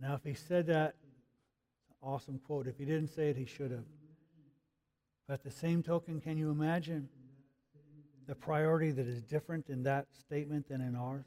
Now, 0.00 0.14
if 0.14 0.24
he 0.24 0.34
said 0.34 0.66
that, 0.66 0.96
awesome 2.02 2.38
quote. 2.46 2.66
If 2.66 2.76
he 2.76 2.84
didn't 2.84 3.08
say 3.08 3.30
it, 3.30 3.36
he 3.36 3.46
should 3.46 3.70
have. 3.70 3.84
But 5.26 5.34
at 5.34 5.44
the 5.44 5.50
same 5.50 5.82
token, 5.82 6.20
can 6.20 6.36
you 6.36 6.50
imagine 6.50 7.08
the 8.26 8.34
priority 8.34 8.90
that 8.90 9.06
is 9.06 9.22
different 9.22 9.68
in 9.68 9.82
that 9.84 10.06
statement 10.12 10.68
than 10.68 10.80
in 10.80 10.94
ours? 10.94 11.26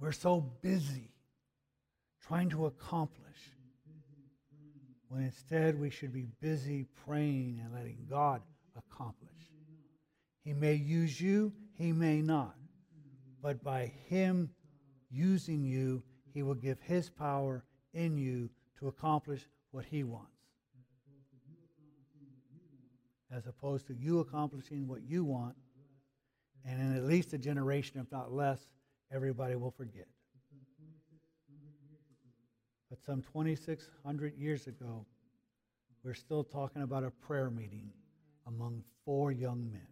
We're 0.00 0.12
so 0.12 0.40
busy 0.40 1.12
trying 2.26 2.50
to 2.50 2.66
accomplish 2.66 3.22
when 5.08 5.22
instead 5.22 5.78
we 5.78 5.90
should 5.90 6.12
be 6.12 6.26
busy 6.40 6.86
praying 7.06 7.60
and 7.62 7.72
letting 7.72 8.06
God 8.08 8.42
accomplish. 8.76 9.30
He 10.42 10.52
may 10.52 10.74
use 10.74 11.20
you, 11.20 11.52
he 11.74 11.92
may 11.92 12.20
not. 12.20 12.54
But 13.42 13.62
by 13.62 13.92
him 14.08 14.50
using 15.10 15.62
you, 15.64 16.02
he 16.32 16.42
will 16.42 16.54
give 16.54 16.80
his 16.80 17.10
power 17.10 17.64
in 17.92 18.18
you 18.18 18.50
to 18.78 18.88
accomplish 18.88 19.46
what 19.70 19.84
he 19.84 20.02
wants. 20.02 20.33
As 23.34 23.48
opposed 23.48 23.88
to 23.88 23.94
you 23.94 24.20
accomplishing 24.20 24.86
what 24.86 25.02
you 25.02 25.24
want, 25.24 25.56
and 26.64 26.80
in 26.80 26.96
at 26.96 27.04
least 27.04 27.32
a 27.32 27.38
generation, 27.38 27.98
if 28.00 28.10
not 28.12 28.32
less, 28.32 28.60
everybody 29.12 29.56
will 29.56 29.72
forget. 29.72 30.06
But 32.88 33.02
some 33.04 33.22
2,600 33.22 34.36
years 34.36 34.68
ago, 34.68 35.04
we're 36.04 36.14
still 36.14 36.44
talking 36.44 36.82
about 36.82 37.02
a 37.02 37.10
prayer 37.10 37.50
meeting 37.50 37.90
among 38.46 38.84
four 39.04 39.32
young 39.32 39.68
men 39.72 39.88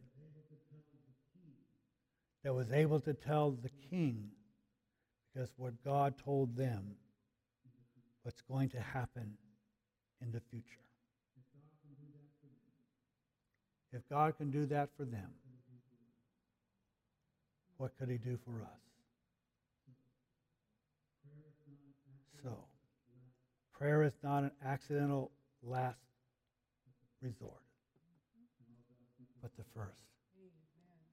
that 2.44 2.54
was 2.54 2.70
able 2.70 3.00
to 3.00 3.12
tell 3.12 3.50
the 3.50 3.70
king, 3.90 4.28
because 5.34 5.52
what 5.56 5.82
God 5.82 6.16
told 6.16 6.56
them, 6.56 6.94
what's 8.22 8.40
going 8.42 8.68
to 8.68 8.80
happen 8.80 9.36
in 10.20 10.30
the 10.30 10.40
future. 10.40 10.78
If 13.92 14.00
God 14.08 14.36
can 14.38 14.50
do 14.50 14.66
that 14.66 14.88
for 14.96 15.04
them, 15.04 15.28
what 17.76 17.92
could 17.98 18.08
He 18.08 18.16
do 18.16 18.38
for 18.44 18.62
us? 18.62 18.80
So, 22.42 22.56
prayer 23.78 24.02
is 24.02 24.12
not 24.22 24.44
an 24.44 24.50
accidental 24.64 25.30
last 25.62 25.98
resort, 27.20 27.62
but 29.42 29.50
the 29.56 29.64
first. 29.74 30.00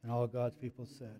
And 0.03 0.11
all 0.11 0.27
God's 0.27 0.55
people 0.55 0.87
said, 0.97 1.19